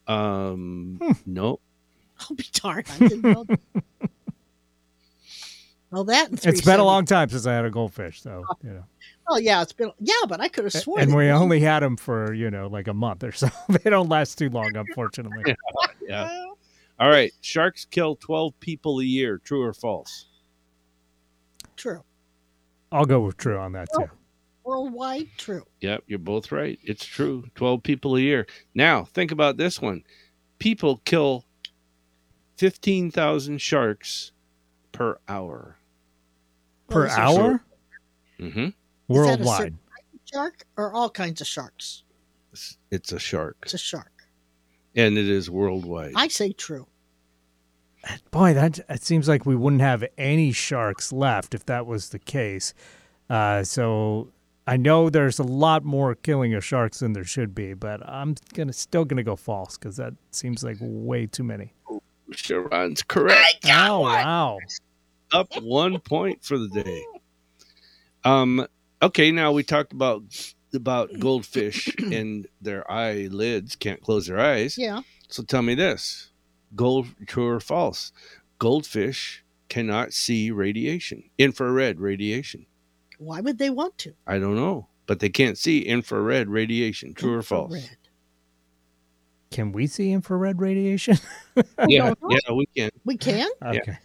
[0.07, 0.99] Um.
[1.01, 1.13] Hmm.
[1.27, 1.61] No.
[2.21, 2.87] I'll be darned.
[2.91, 3.45] I didn't know.
[5.91, 8.85] well, that It's been a long time since I had a goldfish, so you know.
[9.35, 9.91] Oh yeah, it's been.
[9.99, 11.01] Yeah, but I could have sworn.
[11.03, 13.49] And they we were- only had them for you know like a month or so.
[13.69, 15.57] they don't last too long, unfortunately.
[16.07, 16.47] Yeah.
[17.01, 17.33] All right.
[17.41, 19.39] Sharks kill twelve people a year.
[19.39, 20.27] True or false?
[21.77, 22.03] True.
[22.93, 24.11] I'll go with true on that too.
[24.65, 25.65] Worldwide, true.
[25.81, 26.79] Yep, you're both right.
[26.85, 27.45] It's true.
[27.57, 28.47] 12 people a year.
[28.77, 30.05] Now, think about this one.
[30.61, 31.45] People kill
[32.59, 34.31] 15,000 sharks
[34.93, 35.79] per hour.
[36.89, 37.65] Per Well, is it hour,
[38.39, 39.59] hmm Is that a worldwide.
[39.59, 39.79] certain
[40.33, 42.05] Shark or all kinds of sharks?
[42.53, 44.11] It's, it's a shark, It's a shark.
[44.95, 46.13] and it is worldwide.
[46.17, 46.87] I say true.
[48.31, 52.19] Boy, that it seems like we wouldn't have any sharks left if that was the
[52.19, 52.75] case.
[53.31, 54.29] Uh, so
[54.67, 58.35] I know there's a lot more killing of sharks than there should be, but I'm
[58.55, 61.73] gonna still gonna go false because that seems like way too many.
[62.33, 63.67] Sha'ron's correct.
[63.67, 64.59] Oh wow!
[65.33, 67.05] Up one point for the day.
[68.25, 68.67] Um.
[69.03, 70.23] Okay, now we talked about
[70.73, 71.19] about mm.
[71.19, 74.79] goldfish and their eyelids can't close their eyes.
[74.79, 75.03] Yeah.
[75.29, 76.31] So tell me this:
[76.77, 78.13] gold, true or false?
[78.59, 82.67] Goldfish cannot see radiation, infrared radiation.
[83.19, 84.15] Why would they want to?
[84.27, 87.15] I don't know, but they can't see infrared radiation.
[87.15, 87.75] True or false?
[87.75, 87.99] Infrared.
[89.51, 91.19] Can we see infrared radiation?
[91.87, 92.91] Yeah, yeah, we can.
[93.05, 93.51] We can.
[93.63, 93.63] Okay.
[93.63, 93.99] I didn't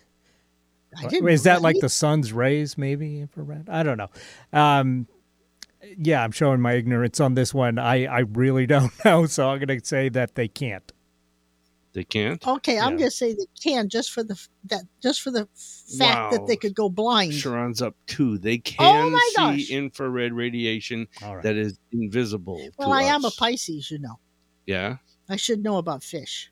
[1.06, 3.70] Is know that like the sun's rays, maybe infrared?
[3.70, 4.10] I don't know.
[4.54, 5.08] Um,
[5.98, 7.78] yeah, I'm showing my ignorance on this one.
[7.80, 10.92] I, I really don't know, so I'm going to say that they can't.
[11.94, 12.46] They can't.
[12.46, 12.98] Okay, I'm Yeah.
[12.98, 15.48] going to say they can just for the that just for the
[15.98, 17.32] fact that they could go blind.
[17.32, 18.38] Sha'ron's up two.
[18.38, 19.70] They Oh can my see gosh.
[19.72, 21.44] infrared radiation All right.
[21.44, 22.70] that is invisible.
[22.78, 23.32] Well, to I am a.
[23.32, 24.20] Pisces, you know.
[24.68, 24.98] Yeah,
[25.30, 26.52] I should know about fish.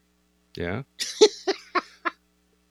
[0.58, 0.84] yeah.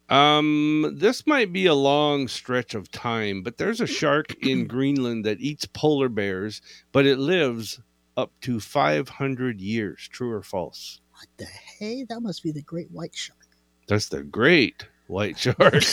[0.09, 5.25] um, this might be a long stretch of time, but there's a shark in Greenland
[5.25, 7.79] that eats polar bears, but it lives
[8.17, 10.07] up to 500 years.
[10.11, 11.01] True or false?
[11.11, 12.05] What the hey?
[12.07, 13.39] That must be the great white shark.
[13.87, 15.83] That's the great white shark.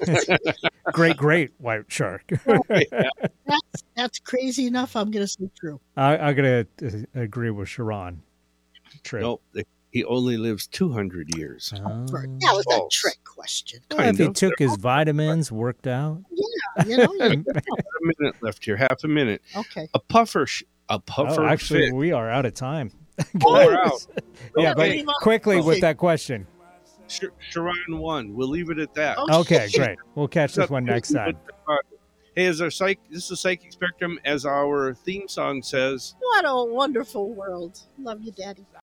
[0.92, 2.22] Great, great white shark.
[2.46, 4.96] That's that's crazy enough.
[4.96, 5.80] I'm going to say true.
[5.96, 8.18] I, I'm going to uh, agree with Sha'ron.
[9.04, 9.20] True.
[9.20, 9.42] nope,
[9.92, 11.72] he only lives 200 years.
[11.76, 12.06] Oh.
[12.06, 13.80] That was a trick question.
[13.90, 14.34] Well, if he of.
[14.34, 16.22] took his vitamins, worked out.
[16.32, 17.12] Yeah, You know.
[17.12, 18.76] you- Half a minute left here.
[18.76, 19.42] Half a minute.
[19.54, 19.86] okay.
[19.94, 20.46] A puffer.
[20.46, 21.42] Sh- a oh, puffer.
[21.42, 21.92] Oh, actually, fish.
[21.92, 22.90] we are out of time.
[23.44, 24.06] Oh, we're out.
[24.56, 25.02] yeah, Okay.
[25.04, 25.66] but quickly Okay.
[25.66, 26.46] with that question.
[27.08, 28.34] Sh- Sha'ron won.
[28.34, 29.16] We'll leave it at that.
[29.18, 29.66] Oh, okay.
[29.66, 29.98] Okay, great.
[30.14, 31.36] We'll catch this one next time.
[32.34, 34.18] Hey, as our psych, this is Psychic Spectrum.
[34.24, 37.78] As our theme song says, What a wonderful world.
[37.98, 38.64] Love you, Daddy.